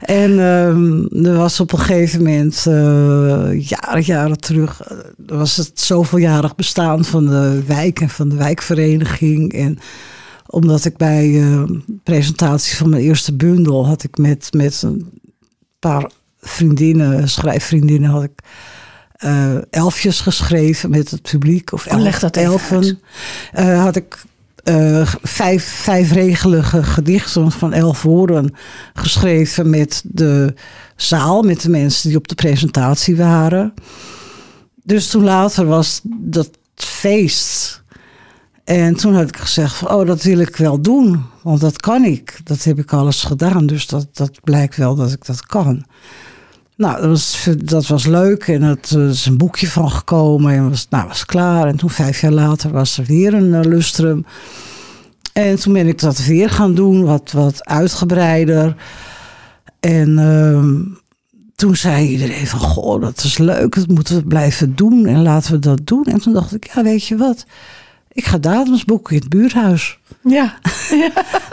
en 0.00 0.30
ehm, 0.30 1.26
er 1.26 1.36
was 1.36 1.60
op 1.60 1.72
een 1.72 1.78
gegeven 1.78 2.22
moment, 2.22 2.64
eh, 2.66 3.68
jaren, 3.68 4.02
jaren 4.02 4.40
terug... 4.40 4.82
eh, 4.82 4.96
was 5.26 5.56
het 5.56 5.80
zoveeljarig 5.80 6.54
bestaan 6.54 7.04
van 7.04 7.26
de 7.26 7.62
wijk 7.66 8.00
en 8.00 8.08
van 8.08 8.28
de 8.28 8.36
wijkvereniging. 8.36 9.52
En 9.52 9.78
omdat 10.54 10.84
ik 10.84 10.96
bij 10.96 11.42
eh, 11.42 11.62
presentatie 12.02 12.76
van 12.76 12.88
mijn 12.88 13.02
eerste 13.02 13.34
bundel... 13.34 13.86
had 13.86 14.02
ik 14.02 14.18
met, 14.18 14.48
met 14.52 14.82
een 14.82 15.20
paar 15.78 16.10
vriendinnen, 16.40 17.28
schrijfvriendinnen... 17.28 18.10
had 18.10 18.22
ik 18.22 18.42
eh, 19.12 19.56
elfjes 19.70 20.20
geschreven 20.20 20.90
met 20.90 21.10
het 21.10 21.22
publiek. 21.22 21.72
Of 21.72 21.86
Oh, 21.86 22.00
leg 22.00 22.18
dat 22.18 22.36
even 22.36 22.50
elfen. 22.50 23.00
Eh, 23.52 23.82
had 23.82 23.96
ik 23.96 24.22
vijf, 25.22 25.64
vijfregelige 25.64 26.82
gedichten 26.82 27.52
van 27.52 27.72
elf 27.72 28.02
woorden 28.02 28.54
geschreven 28.94 29.70
met 29.70 30.02
de 30.06 30.54
zaal, 30.96 31.42
met 31.42 31.60
de 31.60 31.70
mensen 31.70 32.08
die 32.08 32.18
op 32.18 32.28
de 32.28 32.34
presentatie 32.34 33.16
waren. 33.16 33.74
Dus 34.82 35.08
toen 35.08 35.24
later 35.24 35.66
was 35.66 36.00
dat 36.04 36.50
feest. 36.74 37.83
En 38.64 38.94
toen 38.94 39.14
had 39.14 39.28
ik 39.28 39.36
gezegd 39.36 39.86
oh, 39.86 40.06
dat 40.06 40.22
wil 40.22 40.38
ik 40.38 40.56
wel 40.56 40.80
doen. 40.80 41.22
Want 41.42 41.60
dat 41.60 41.80
kan 41.80 42.04
ik. 42.04 42.40
Dat 42.44 42.64
heb 42.64 42.78
ik 42.78 42.92
alles 42.92 43.22
gedaan. 43.22 43.66
Dus 43.66 43.86
dat, 43.86 44.06
dat 44.12 44.40
blijkt 44.42 44.76
wel 44.76 44.94
dat 44.94 45.12
ik 45.12 45.26
dat 45.26 45.46
kan. 45.46 45.84
Nou, 46.76 47.00
dat 47.00 47.10
was, 47.10 47.48
dat 47.58 47.86
was 47.86 48.06
leuk. 48.06 48.48
En 48.48 48.62
het, 48.62 48.90
is 48.90 49.26
een 49.26 49.36
boekje 49.36 49.66
van 49.66 49.90
gekomen. 49.90 50.54
En 50.54 50.70
was, 50.70 50.86
nou, 50.90 51.08
was 51.08 51.24
klaar. 51.24 51.66
En 51.66 51.76
toen 51.76 51.90
vijf 51.90 52.20
jaar 52.20 52.32
later 52.32 52.70
was 52.70 52.98
er 52.98 53.04
weer 53.04 53.34
een 53.34 53.54
eh, 53.54 53.60
lustrum. 53.70 54.26
En 55.32 55.56
toen 55.56 55.72
ben 55.72 55.86
ik 55.86 56.00
dat 56.00 56.24
weer 56.24 56.50
gaan 56.50 56.74
doen. 56.74 57.04
Wat, 57.04 57.32
wat 57.32 57.64
uitgebreider. 57.64 58.76
En 59.80 60.18
ehm, 60.18 60.80
toen 61.54 61.76
zei 61.76 62.08
iedereen 62.08 62.46
van, 62.46 62.60
goh, 62.60 63.00
dat 63.00 63.24
is 63.24 63.38
leuk. 63.38 63.74
Dat 63.74 63.88
moeten 63.88 64.16
we 64.16 64.26
blijven 64.26 64.76
doen. 64.76 65.06
En 65.06 65.22
laten 65.22 65.52
we 65.52 65.58
dat 65.58 65.80
doen. 65.84 66.04
En 66.04 66.20
toen 66.20 66.32
dacht 66.32 66.54
ik, 66.54 66.70
ja, 66.74 66.82
weet 66.82 67.06
je 67.06 67.16
wat... 67.16 67.46
Ik 68.14 68.24
ga 68.24 68.38
datums 68.38 68.84
boeken 68.84 69.14
in 69.14 69.20
het 69.20 69.28
buurthuis. 69.30 69.98
Ja. 70.24 70.54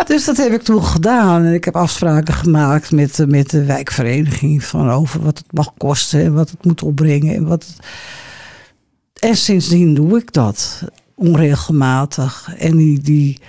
Dus 0.08 0.26
dat 0.26 0.38
heb 0.38 0.52
ik 0.54 0.62
toen 0.62 0.84
gedaan. 0.84 1.44
En 1.44 1.54
ik 1.54 1.66
heb 1.66 1.76
afspraken 1.76 2.34
gemaakt 2.34 2.92
met, 2.92 3.16
de- 3.16 3.28
met 3.28 3.50
de 3.50 3.66
wijkvereniging 3.66 4.64
van 4.64 4.90
over 4.90 5.22
wat 5.22 5.38
het 5.38 5.52
mag 5.54 5.74
kosten 5.78 6.24
en 6.24 6.34
wat 6.34 6.50
het 6.50 6.66
moet 6.66 6.84
opbrengen. 6.84 7.36
En, 7.36 7.46
wat 7.48 7.66
het- 7.66 7.86
en 9.20 9.36
sindsdien 9.36 9.94
doe 9.94 10.18
ik 10.18 10.34
dat 10.34 10.84
onregelmatig. 11.16 12.54
En 12.58 12.78
die, 12.78 13.00
die, 13.00 13.40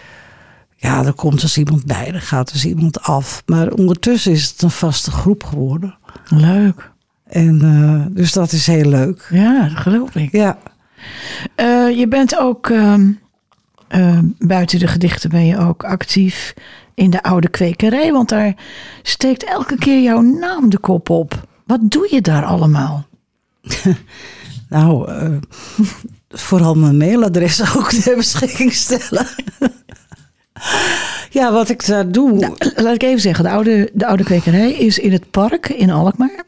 ja, 0.76 1.04
er 1.04 1.12
komt 1.12 1.40
dus 1.40 1.58
iemand 1.58 1.84
bij, 1.84 2.12
er 2.14 2.20
gaat 2.20 2.52
dus 2.52 2.64
iemand 2.64 3.00
af. 3.02 3.42
Maar 3.46 3.68
ondertussen 3.72 4.32
is 4.32 4.48
het 4.50 4.62
een 4.62 4.70
vaste 4.70 5.10
groep 5.10 5.44
geworden. 5.44 5.96
Leuk. 6.28 6.90
En 7.24 7.60
eh, 7.62 8.14
dus 8.16 8.32
dat 8.32 8.52
is 8.52 8.66
heel 8.66 8.88
leuk. 8.88 9.28
Ja, 9.30 9.68
dat 9.68 9.78
geloof 9.78 10.14
ik. 10.14 10.32
Ja, 10.32 10.58
Eh, 11.54 11.98
je 11.98 12.08
bent 12.08 12.38
ook, 12.38 12.68
ehm, 12.68 13.10
ehm, 13.88 14.24
buiten 14.38 14.78
de 14.78 14.86
gedichten 14.86 15.30
ben 15.30 15.46
je 15.46 15.58
ook 15.58 15.84
actief 15.84 16.54
in 16.94 17.10
de 17.10 17.22
oude 17.22 17.48
kwekerij. 17.48 18.12
Want 18.12 18.28
daar 18.28 18.54
steekt 19.02 19.44
elke 19.44 19.76
keer 19.76 20.02
jouw 20.02 20.20
naam 20.20 20.70
de 20.70 20.78
kop 20.78 21.10
op. 21.10 21.48
Wat 21.66 21.80
doe 21.82 22.08
je 22.10 22.20
daar 22.20 22.44
allemaal? 22.44 23.06
nou, 24.68 25.10
eh, 25.10 25.36
vooral 26.28 26.74
mijn 26.74 26.96
mailadres 26.96 27.62
ook 27.76 27.90
ter 27.90 28.16
beschikking 28.16 28.72
stellen. 28.72 29.26
ja, 31.30 31.52
wat 31.52 31.68
ik 31.68 31.86
daar 31.86 32.10
doe. 32.10 32.32
Nou, 32.32 32.56
laat 32.74 32.94
ik 32.94 33.02
even 33.02 33.20
zeggen, 33.20 33.44
de 33.44 33.50
oude, 33.50 33.90
de 33.92 34.06
oude 34.06 34.24
kwekerij 34.24 34.72
is 34.72 34.98
in 34.98 35.12
het 35.12 35.30
park 35.30 35.68
in 35.68 35.90
Alkmaar. 35.90 36.44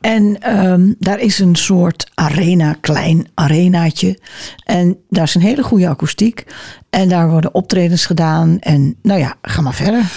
En 0.00 0.40
ehm, 0.40 0.92
daar 0.98 1.18
is 1.20 1.38
een 1.38 1.56
soort 1.56 2.10
arena, 2.14 2.76
klein 2.80 3.26
arenaatje. 3.34 4.18
En 4.64 4.98
daar 5.08 5.24
is 5.24 5.34
een 5.34 5.40
hele 5.40 5.62
goede 5.62 5.88
akoestiek. 5.88 6.46
En 6.90 7.08
daar 7.08 7.30
worden 7.30 7.54
optredens 7.54 8.06
gedaan. 8.06 8.58
En 8.58 8.96
nou 9.02 9.20
ja, 9.20 9.34
ga 9.42 9.60
maar 9.60 9.74
verder. 9.74 10.12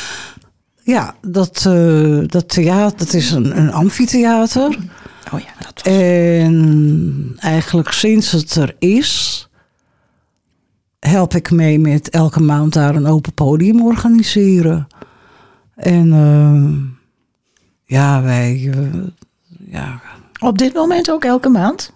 Ja, 0.84 1.16
dat, 1.22 1.66
eh, 1.68 2.20
dat 2.26 2.50
theater, 2.50 2.98
dat 2.98 3.14
is 3.14 3.32
een, 3.32 3.58
een 3.58 3.72
amfitheater. 3.72 4.78
Oh 5.34 5.40
ja, 5.40 5.54
dat 5.58 5.82
was... 5.84 5.94
En 5.94 7.36
eigenlijk 7.40 7.92
sinds 7.92 8.32
het 8.32 8.56
er 8.56 8.76
is, 8.80 9.48
help 11.00 11.36
ik 11.36 11.52
mee 11.52 11.80
met 11.80 12.10
elke 12.10 12.42
maand 12.42 12.74
daar 12.74 12.96
een 12.96 13.08
open 13.08 13.34
podium 13.34 13.86
organiseren. 13.86 14.88
En 15.76 16.14
eh, 16.14 16.92
ja, 17.86 18.22
wij, 18.22 18.72
eh, 18.74 19.00
ja, 19.70 20.02
Op 20.40 20.58
dit 20.58 20.74
moment 20.74 21.12
ook 21.12 21.24
elke 21.24 21.50
maand? 21.50 21.92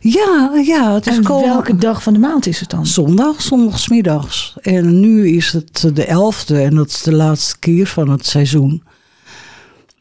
ja, 0.00 0.52
ja, 0.64 0.94
het 0.94 1.06
is 1.06 1.16
En 1.16 1.22
komen- 1.22 1.48
welke 1.48 1.76
dag 1.76 2.02
van 2.02 2.12
de 2.12 2.18
maand 2.18 2.46
is 2.46 2.60
het 2.60 2.70
dan? 2.70 2.86
Zondag, 2.86 3.42
zondagsmiddags. 3.42 4.56
En 4.60 5.00
nu 5.00 5.28
is 5.28 5.52
het 5.52 5.90
de 5.94 6.04
elfde 6.04 6.60
en 6.60 6.74
dat 6.74 6.88
is 6.88 7.02
de 7.02 7.12
laatste 7.14 7.58
keer 7.58 7.86
van 7.86 8.10
het 8.10 8.26
seizoen. 8.26 8.82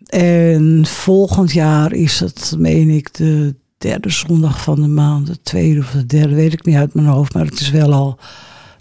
En 0.07 0.85
volgend 0.85 1.51
jaar 1.51 1.93
is 1.93 2.19
het, 2.19 2.55
meen 2.57 2.89
ik, 2.89 3.13
de 3.13 3.55
derde 3.77 4.09
zondag 4.09 4.61
van 4.61 4.81
de 4.81 4.87
maand. 4.87 5.27
De 5.27 5.41
tweede 5.41 5.79
of 5.79 5.91
de 5.91 6.05
derde, 6.05 6.35
weet 6.35 6.53
ik 6.53 6.65
niet 6.65 6.75
uit 6.75 6.93
mijn 6.93 7.07
hoofd. 7.07 7.33
Maar 7.33 7.45
het 7.45 7.59
is 7.59 7.69
wel 7.69 7.93
al 7.93 8.17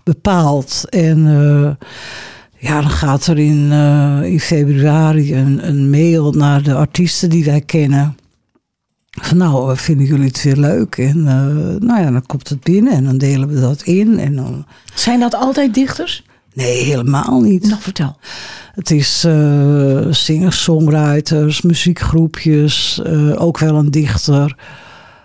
bepaald. 0.04 0.85
En 0.88 1.26
eh, 1.26 1.87
ja, 2.62 2.81
dan 2.81 2.90
gaat 2.90 3.27
er 3.27 3.38
in, 3.38 3.68
eh, 3.72 4.20
in 4.22 4.40
februari 4.40 5.35
een, 5.35 5.68
een 5.68 5.90
mail 5.90 6.33
naar 6.33 6.62
de 6.62 6.75
artiesten 6.75 7.31
die 7.31 7.44
wij 7.44 7.61
kennen. 7.61 8.16
Van 9.11 9.37
nou, 9.37 9.77
vinden 9.77 10.07
jullie 10.07 10.27
het 10.27 10.42
weer 10.42 10.57
leuk? 10.57 10.96
En 10.96 11.27
eh, 11.27 11.87
nou 11.88 12.01
ja, 12.01 12.11
dan 12.11 12.27
komt 12.27 12.48
het 12.48 12.61
binnen 12.61 12.92
en 12.92 13.05
dan 13.05 13.18
delen 13.18 13.48
we 13.48 13.61
dat 13.61 13.83
in. 13.83 14.18
En 14.18 14.37
dan, 14.37 14.66
Zijn 14.94 15.20
dat 15.20 15.35
altijd 15.35 15.75
dichters? 15.75 16.25
nee, 16.55 16.83
helemaal 16.83 17.40
niet. 17.40 17.68
Nou, 17.68 17.81
vertel. 17.81 18.16
Het 18.75 18.90
is 18.90 19.25
eh 19.25 20.07
zingers, 20.11 20.62
songwriters, 20.62 21.62
muziekgroepjes, 21.62 23.03
eh, 23.05 23.42
ook 23.42 23.59
wel 23.59 23.77
een 23.77 23.90
dichter. 23.90 24.57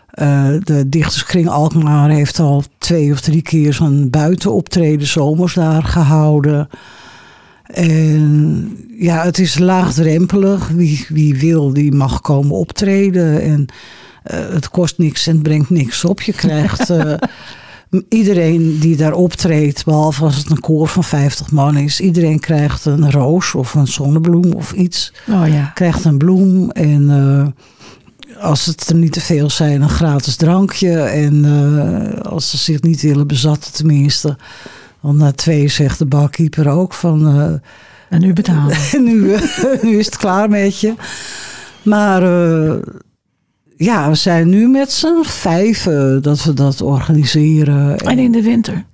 Eh, 0.07 0.49
de 0.63 0.89
dichterskring 0.89 1.49
Alkmaar 1.49 2.09
heeft 2.09 2.39
al 2.39 2.63
twee 2.77 3.11
of 3.11 3.21
drie 3.21 3.41
keer 3.41 3.73
zo'n 3.73 4.09
buitenoptreden 4.09 5.07
zomers 5.07 5.53
daar 5.53 5.83
gehouden. 5.83 6.69
En 7.67 8.77
ja, 8.97 9.23
het 9.23 9.39
is 9.39 9.59
laagdrempelig. 9.59 10.67
Wie, 10.67 11.05
wie 11.09 11.35
wil, 11.35 11.73
die 11.73 11.91
mag 11.91 12.21
komen 12.21 12.55
optreden. 12.55 13.41
En 13.41 13.67
eh, 14.27 14.39
het 14.49 14.69
kost 14.69 14.97
niks 14.97 15.27
en 15.27 15.33
het 15.33 15.43
brengt 15.43 15.69
niks 15.69 16.05
op. 16.05 16.21
Je 16.21 16.33
krijgt 16.33 16.89
eh, 16.89 17.13
iedereen 18.09 18.79
die 18.79 18.95
daar 18.95 19.13
optreedt, 19.13 19.85
behalve 19.85 20.23
als 20.23 20.35
het 20.35 20.49
een 20.49 20.59
koor 20.59 20.87
van 20.87 21.03
50 21.03 21.51
man 21.51 21.77
is, 21.77 21.99
iedereen 21.99 22.39
krijgt 22.39 22.85
een 22.85 23.11
roos 23.11 23.55
of 23.55 23.73
een 23.73 23.87
zonnebloem 23.87 24.53
of 24.53 24.71
iets. 24.71 25.13
Oh 25.29 25.47
ja. 25.47 25.71
Krijgt 25.73 26.05
een 26.05 26.17
bloem 26.17 26.71
en 26.71 27.09
eh, 27.09 27.47
als 28.43 28.65
het 28.65 28.89
er 28.89 28.95
niet 28.95 29.13
te 29.13 29.21
veel 29.21 29.49
zijn, 29.49 29.81
een 29.81 29.89
gratis 29.89 30.35
drankje. 30.35 30.99
En 30.99 31.45
als 32.23 32.49
ze 32.49 32.57
zich 32.57 32.81
niet 32.81 33.01
willen 33.01 33.27
bezatten, 33.27 33.73
tenminste. 33.73 34.37
Want 34.99 35.17
na 35.17 35.31
twee 35.31 35.67
zegt 35.67 35.97
de 35.99 36.05
barkeeper 36.05 36.69
ook 36.69 36.93
van. 36.93 37.27
eh, 37.27 37.53
En 38.09 38.21
nu 38.21 38.33
betalen. 38.33 38.77
nu, 39.03 39.33
eh, 39.33 39.43
nu 39.81 39.97
is 39.97 40.05
het 40.05 40.17
klaar 40.17 40.49
met 40.49 40.79
je. 40.79 40.93
Maar 41.81 42.23
eh, 42.23 42.75
ja, 43.77 44.09
we 44.09 44.15
zijn 44.15 44.49
nu 44.49 44.67
met 44.67 44.91
z'n 44.91 45.23
vijven 45.23 46.21
dat 46.21 46.43
we 46.43 46.53
dat 46.53 46.81
organiseren. 46.81 47.97
En 47.97 48.19
in 48.19 48.31
de 48.31 48.41
winter? 48.41 48.85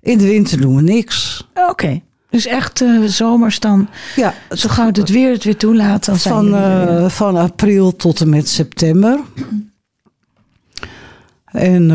In 0.00 0.18
de 0.18 0.24
winter 0.26 0.60
doen 0.60 0.76
we 0.76 0.82
niks. 0.82 1.46
Oké. 1.68 2.00
Dus 2.30 2.46
echt 2.46 2.80
eh, 2.80 3.02
zomers 3.04 3.60
dan, 3.60 3.88
Ja, 4.16 4.34
zo 4.50 4.68
gauw 4.68 4.86
het 4.86 5.08
weer 5.08 5.30
het 5.32 5.44
weer 5.44 5.56
toelaat, 5.56 6.04
dan 6.04 6.18
van, 6.18 6.44
jullie 6.46 7.08
van 7.08 7.36
april 7.36 7.96
tot 7.96 8.20
en 8.20 8.28
met 8.28 8.48
september. 8.48 9.20
En 11.44 11.88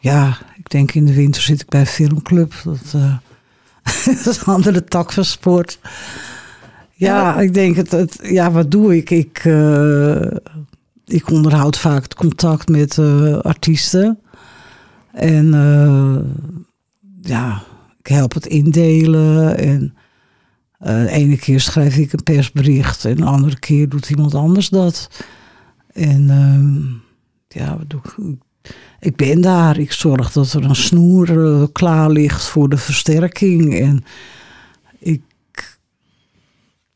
ja, 0.00 0.36
ik 0.68 0.74
denk 0.74 0.92
in 0.92 1.04
de 1.04 1.14
winter 1.14 1.42
zit 1.42 1.60
ik 1.60 1.68
bij 1.68 1.80
een 1.80 1.86
filmclub. 1.86 2.54
Dat, 2.64 2.92
eh, 2.94 3.16
dat 4.24 4.26
is 4.26 4.38
een 4.38 4.52
andere 4.52 4.84
tak 4.84 5.12
van 5.12 5.24
sport. 5.24 5.78
Ja, 6.92 7.40
ik 7.40 7.54
denk 7.54 7.76
het, 7.76 7.90
het. 7.90 8.18
Ja, 8.22 8.50
wat 8.50 8.70
doe 8.70 8.96
ik? 8.96 9.10
Ik, 9.10 9.38
eh, 9.44 10.30
ik 11.04 11.30
onderhoud 11.30 11.78
vaak 11.78 12.02
het 12.02 12.14
contact 12.14 12.68
met 12.68 12.98
eh, 12.98 13.38
artiesten. 13.38 14.18
En 15.12 15.50
ja, 17.20 17.62
ik 17.98 18.06
help 18.06 18.34
het 18.34 18.46
indelen. 18.46 19.58
En 19.58 19.94
de 20.78 21.10
ene 21.10 21.36
keer 21.36 21.60
schrijf 21.60 21.96
ik 21.96 22.12
een 22.12 22.22
persbericht 22.22 23.04
en 23.04 23.16
de 23.16 23.24
andere 23.24 23.58
keer 23.58 23.88
doet 23.88 24.10
iemand 24.10 24.34
anders 24.34 24.68
dat. 24.68 25.10
En 25.92 26.30
ehm, 26.30 27.62
ja, 27.62 27.76
wat 27.78 27.90
doe 27.90 28.00
ik? 28.00 28.46
Ik 29.00 29.16
ben 29.16 29.40
daar. 29.40 29.78
Ik 29.78 29.92
zorg 29.92 30.32
dat 30.32 30.52
er 30.52 30.64
een 30.64 30.76
snoer 30.76 31.44
eh, 31.44 31.66
klaar 31.72 32.10
ligt 32.10 32.44
voor 32.44 32.68
de 32.68 32.76
versterking. 32.76 33.80
En 33.80 34.04
ik, 34.98 35.22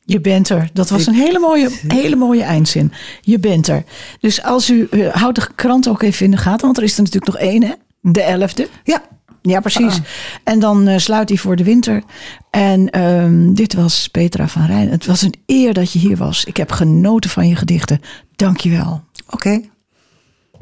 Je 0.04 0.20
bent 0.20 0.48
er. 0.48 0.70
Dat 0.72 0.88
was 0.88 1.06
een 1.06 1.14
hele 1.14 1.38
mooie, 1.38 1.68
hele 1.88 2.16
mooie 2.16 2.42
eindzin. 2.42 2.92
Je 3.20 3.38
bent 3.38 3.68
er. 3.68 3.84
Dus 4.20 4.42
als 4.42 4.70
u, 4.70 4.86
eh, 4.90 5.14
houdt 5.14 5.40
de 5.40 5.48
krant 5.54 5.88
ook 5.88 6.02
even 6.02 6.24
in 6.24 6.30
de 6.30 6.36
gaten, 6.36 6.64
want 6.64 6.76
er 6.76 6.82
is 6.82 6.96
er 6.96 7.02
natuurlijk 7.02 7.32
nog 7.32 7.42
één, 7.42 7.62
hè? 7.62 7.72
De 8.00 8.22
elfde. 8.22 8.68
ja, 8.84 9.02
Ja, 9.42 9.60
precies. 9.60 9.94
Ah. 9.94 10.04
En 10.44 10.58
dan 10.58 10.88
eh, 10.88 10.98
sluit 10.98 11.28
hij 11.28 11.38
voor 11.38 11.56
de 11.56 11.64
winter. 11.64 12.02
En 12.50 12.90
ehm, 12.90 13.52
dit 13.54 13.74
was 13.74 14.08
Petra 14.08 14.48
van 14.48 14.66
Rijn. 14.66 14.90
Het 14.90 15.06
was 15.06 15.22
een 15.22 15.34
eer 15.46 15.74
dat 15.74 15.92
je 15.92 15.98
hier 15.98 16.16
was. 16.16 16.44
Ik 16.44 16.56
heb 16.56 16.70
genoten 16.70 17.30
van 17.30 17.48
je 17.48 17.56
gedichten. 17.56 18.00
Dank 18.36 18.60
je 18.60 18.70
wel. 18.70 19.02
Oké. 19.30 19.60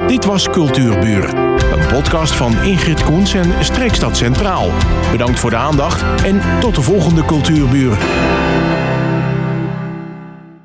Dit 0.06 0.24
was 0.24 0.48
Cultuurbuur. 0.48 1.34
Een 1.72 1.86
podcast 1.88 2.32
van 2.32 2.62
Ingrid 2.62 3.02
Koens 3.02 3.34
en 3.34 3.64
Streekstad 3.64 4.16
Centraal. 4.16 4.70
Bedankt 5.10 5.38
voor 5.38 5.50
de 5.50 5.56
aandacht 5.56 6.24
en 6.24 6.40
tot 6.60 6.74
de 6.74 6.82
volgende 6.82 7.24
Cultuurbuur. 7.24 7.98